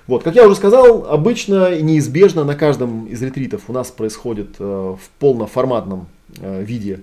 [0.06, 4.56] Вот, как я уже сказал, обычно и неизбежно на каждом из ретритов у нас происходит
[4.58, 6.08] э, в полноформатном
[6.40, 7.02] э, виде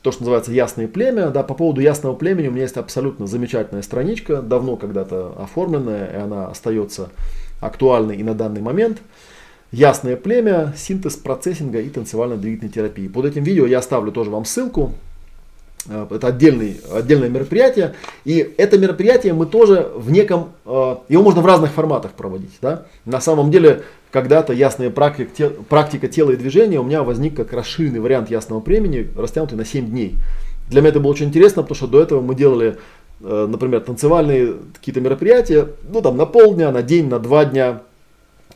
[0.00, 1.28] то, что называется ясное племя.
[1.28, 6.16] Да, по поводу ясного племени у меня есть абсолютно замечательная страничка, давно когда-то оформленная, и
[6.16, 7.10] она остается
[7.60, 9.02] актуальной и на данный момент.
[9.72, 13.06] Ясное племя, синтез процессинга и танцевально-двигательной терапии.
[13.06, 14.94] Под этим видео я оставлю тоже вам ссылку.
[15.86, 17.94] Э, это отдельный, отдельное мероприятие.
[18.24, 22.58] И это мероприятие мы тоже в неком, э, его можно в разных форматах проводить.
[22.60, 22.86] Да?
[23.04, 28.00] На самом деле, когда-то ясная практика, практика тела и движения у меня возник как расширенный
[28.00, 30.16] вариант ясного времени, растянутый на 7 дней.
[30.68, 32.76] Для меня это было очень интересно, потому что до этого мы делали,
[33.20, 37.82] э, например, танцевальные какие-то мероприятия, ну там на полдня, на день, на два дня.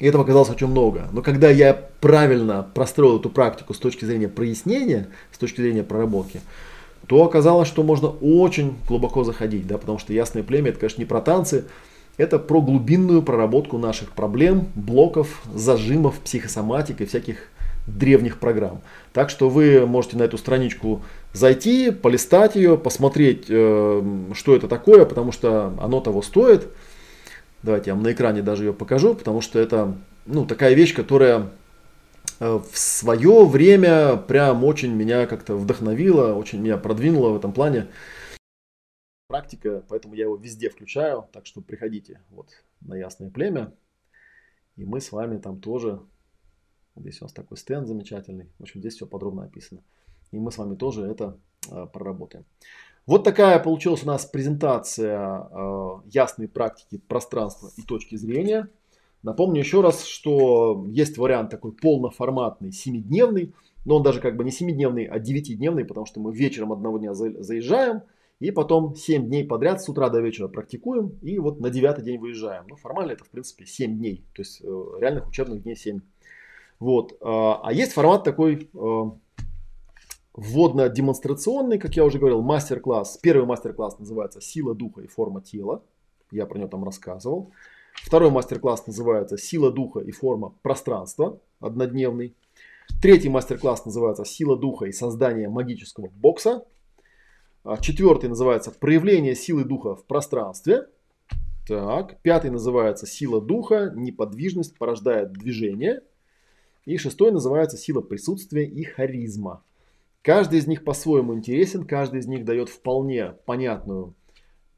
[0.01, 1.09] И этого оказалось очень много.
[1.13, 6.41] Но когда я правильно простроил эту практику с точки зрения прояснения, с точки зрения проработки,
[7.07, 11.07] то оказалось, что можно очень глубоко заходить, да, потому что ясное племя это, конечно, не
[11.07, 11.65] про танцы,
[12.17, 17.49] это про глубинную проработку наших проблем, блоков, зажимов, психосоматик и всяких
[17.87, 18.81] древних программ.
[19.13, 25.05] Так что вы можете на эту страничку зайти, полистать ее, посмотреть, э, что это такое,
[25.05, 26.69] потому что оно того стоит.
[27.65, 29.97] Давайте я вам на экране даже ее покажу, потому что это
[30.27, 31.51] ну, такая вещь, которая
[32.39, 37.87] э, в свое время прям очень меня как-то вдохновила, очень меня продвинула в этом плане.
[39.29, 42.51] Практика, поэтому я его везде включаю, так что приходите вот
[42.83, 43.73] на Ясное Племя,
[44.77, 46.03] и мы с вами там тоже,
[46.97, 49.83] здесь у нас такой стенд замечательный, в общем, здесь все подробно описано,
[50.33, 51.39] и мы с вами тоже это
[51.71, 52.45] э, проработаем.
[53.07, 58.71] Вот такая получилась у нас презентация э, ясной практики пространства и точки зрения.
[59.23, 64.51] Напомню еще раз, что есть вариант такой полноформатный, семидневный, но он даже как бы не
[64.51, 68.03] семидневный, а девятидневный, потому что мы вечером одного дня заезжаем,
[68.41, 72.19] и потом 7 дней подряд с утра до вечера практикуем, и вот на девятый день
[72.19, 72.65] выезжаем.
[72.69, 74.67] Ну, формально это, в принципе, 7 дней, то есть э,
[75.01, 76.01] реальных учебных дней 7.
[76.81, 77.13] Вот.
[77.13, 79.03] Э, а есть формат такой э,
[80.35, 83.19] вводно-демонстрационный, как я уже говорил, мастер-класс.
[83.23, 85.83] Первый мастер-класс называется «Сила духа и форма тела».
[86.31, 87.53] Я про него там рассказывал.
[87.95, 92.35] Второй мастер-класс называется «Сила духа и форма пространства», однодневный.
[93.01, 96.65] Третий мастер-класс называется «Сила духа и создание магического бокса».
[97.63, 100.89] А четвертый называется «Проявление силы духа в пространстве».
[101.69, 106.03] Так, пятый называется «Сила духа, неподвижность порождает движение».
[106.85, 109.63] И шестой называется «Сила присутствия и харизма».
[110.25, 114.15] Каждый из них по-своему интересен, каждый из них дает вполне понятную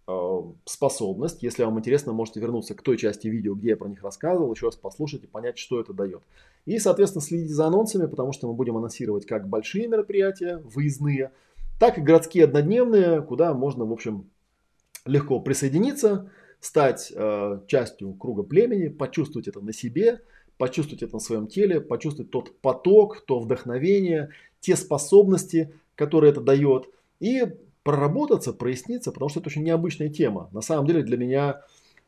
[0.09, 1.45] э, способность.
[1.45, 4.67] Если вам интересно, можете вернуться к той части видео, где я про них рассказывал, еще
[4.67, 6.23] раз послушать и понять, что это дает.
[6.65, 11.31] И, соответственно, следите за анонсами, потому что мы будем анонсировать как большие мероприятия, выездные,
[11.79, 14.29] так и городские однодневные, куда можно, в общем,
[15.05, 16.29] легко присоединиться,
[16.59, 20.23] стать э, частью круга племени, почувствовать это на себе,
[20.59, 24.31] почувствовать это на своем теле, почувствовать тот поток, то вдохновение,
[24.67, 26.89] те способности, которые это дает,
[27.21, 27.45] и
[27.85, 30.51] проработаться, проясниться, потому что это очень необычная тема.
[30.53, 31.63] На самом деле для меня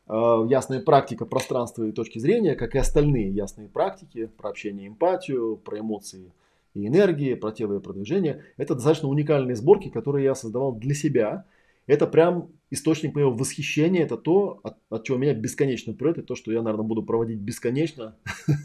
[0.07, 0.13] э,
[0.49, 5.55] ясная практика пространства и точки зрения, как и остальные ясные практики про общение и эмпатию,
[5.55, 6.33] про эмоции
[6.73, 11.45] и энергии, про тело и продвижение, это достаточно уникальные сборки, которые я создавал для себя–
[11.89, 16.35] это прям источник моего восхищения, это то, от, от чего меня бесконечно прет, и то,
[16.35, 18.15] что я, наверное, буду проводить бесконечно,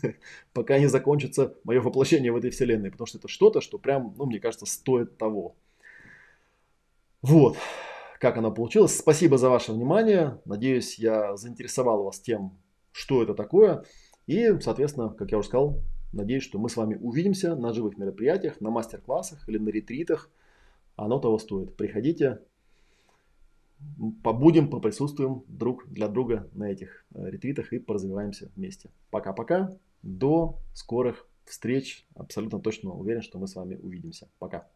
[0.53, 4.27] пока не закончится мое воплощение в этой вселенной, потому что это что-то, что прям, ну,
[4.27, 5.57] мне кажется, стоит того.
[7.23, 7.57] Вот,
[8.21, 8.99] как оно получилось.
[8.99, 10.39] Спасибо за ваше внимание.
[10.45, 12.59] Надеюсь, я заинтересовал вас тем,
[12.93, 13.85] что это такое.
[14.27, 15.81] И, соответственно, как я уже сказал,
[16.13, 20.31] надеюсь, что мы с вами увидимся на живых мероприятиях, на мастер-классах или на ретритах.
[20.97, 21.77] Оно того стоит.
[21.77, 22.41] Приходите,
[24.23, 28.91] побудем, поприсутствуем друг для друга на этих э, ретвитах и поразвиваемся вместе.
[29.11, 29.71] Пока-пока.
[30.03, 32.07] До скорых встреч.
[32.15, 34.29] Абсолютно точно уверен, что мы с вами увидимся.
[34.39, 34.69] Пока.